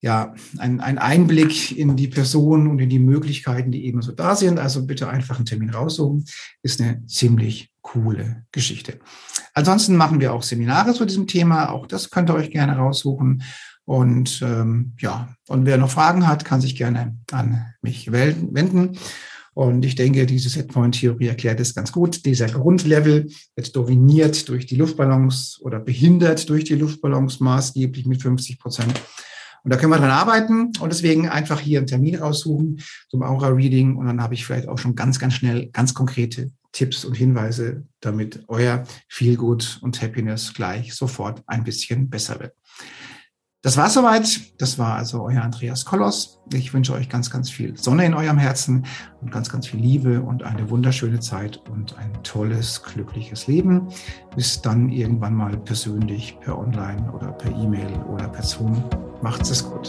ja, 0.00 0.34
ein, 0.58 0.80
ein 0.80 0.98
Einblick 0.98 1.76
in 1.76 1.96
die 1.96 2.08
Person 2.08 2.66
und 2.66 2.80
in 2.80 2.88
die 2.88 2.98
Möglichkeiten, 2.98 3.70
die 3.70 3.86
eben 3.86 4.02
so 4.02 4.12
da 4.12 4.34
sind. 4.34 4.58
Also 4.58 4.84
bitte 4.86 5.08
einfach 5.08 5.36
einen 5.36 5.46
Termin 5.46 5.70
raussuchen. 5.70 6.24
Ist 6.62 6.80
eine 6.80 7.06
ziemlich 7.06 7.70
coole 7.82 8.44
Geschichte. 8.50 8.98
Ansonsten 9.54 9.96
machen 9.96 10.20
wir 10.20 10.32
auch 10.32 10.42
Seminare 10.42 10.94
zu 10.94 11.04
diesem 11.04 11.26
Thema. 11.26 11.70
Auch 11.70 11.86
das 11.86 12.10
könnt 12.10 12.30
ihr 12.30 12.34
euch 12.34 12.50
gerne 12.50 12.76
raussuchen. 12.76 13.42
Und 13.84 14.42
ähm, 14.42 14.94
ja, 14.98 15.34
und 15.48 15.66
wer 15.66 15.76
noch 15.76 15.90
Fragen 15.90 16.26
hat, 16.26 16.44
kann 16.44 16.60
sich 16.60 16.76
gerne 16.76 17.18
an 17.30 17.66
mich 17.82 18.12
wenden. 18.12 18.98
Und 19.54 19.84
ich 19.84 19.94
denke, 19.94 20.24
diese 20.24 20.48
Setpoint-Theorie 20.48 21.26
erklärt 21.26 21.60
es 21.60 21.74
ganz 21.74 21.92
gut. 21.92 22.24
Dieser 22.24 22.46
Grundlevel 22.46 23.28
wird 23.54 23.76
dominiert 23.76 24.48
durch 24.48 24.66
die 24.66 24.76
Luftballons 24.76 25.58
oder 25.60 25.78
behindert 25.78 26.48
durch 26.48 26.64
die 26.64 26.74
Luftballons 26.74 27.40
maßgeblich 27.40 28.06
mit 28.06 28.22
50 28.22 28.58
Prozent. 28.58 29.00
Und 29.64 29.72
da 29.72 29.76
können 29.76 29.92
wir 29.92 29.98
dran 29.98 30.10
arbeiten 30.10 30.72
und 30.80 30.90
deswegen 30.90 31.28
einfach 31.28 31.60
hier 31.60 31.78
einen 31.78 31.86
Termin 31.86 32.16
raussuchen 32.16 32.80
zum 33.08 33.22
Aura-Reading 33.22 33.96
und 33.96 34.06
dann 34.06 34.20
habe 34.20 34.34
ich 34.34 34.44
vielleicht 34.44 34.68
auch 34.68 34.78
schon 34.78 34.96
ganz, 34.96 35.20
ganz 35.20 35.34
schnell 35.34 35.68
ganz 35.68 35.94
konkrete 35.94 36.50
Tipps 36.72 37.04
und 37.04 37.14
Hinweise, 37.14 37.84
damit 38.00 38.42
euer 38.48 38.84
Feelgood 39.08 39.78
und 39.82 40.02
Happiness 40.02 40.52
gleich 40.54 40.94
sofort 40.94 41.42
ein 41.46 41.62
bisschen 41.62 42.10
besser 42.10 42.40
wird. 42.40 42.54
Das 43.62 43.76
war 43.76 43.88
soweit. 43.88 44.40
Das 44.58 44.76
war 44.76 44.96
also 44.96 45.22
euer 45.22 45.42
Andreas 45.42 45.84
Kollos. 45.84 46.40
Ich 46.52 46.74
wünsche 46.74 46.94
euch 46.94 47.08
ganz, 47.08 47.30
ganz 47.30 47.48
viel 47.48 47.76
Sonne 47.76 48.04
in 48.04 48.12
eurem 48.12 48.36
Herzen 48.36 48.86
und 49.20 49.30
ganz, 49.30 49.50
ganz 49.50 49.68
viel 49.68 49.78
Liebe 49.78 50.20
und 50.20 50.42
eine 50.42 50.68
wunderschöne 50.68 51.20
Zeit 51.20 51.60
und 51.70 51.96
ein 51.96 52.12
tolles, 52.24 52.82
glückliches 52.82 53.46
Leben. 53.46 53.86
Bis 54.34 54.60
dann 54.60 54.88
irgendwann 54.88 55.34
mal 55.34 55.56
persönlich 55.56 56.36
per 56.40 56.58
Online 56.58 57.12
oder 57.12 57.30
per 57.30 57.52
E-Mail 57.52 57.92
oder 58.12 58.26
per 58.28 58.42
Zoom. 58.42 58.82
Macht's 59.22 59.50
es 59.50 59.64
gut. 59.64 59.88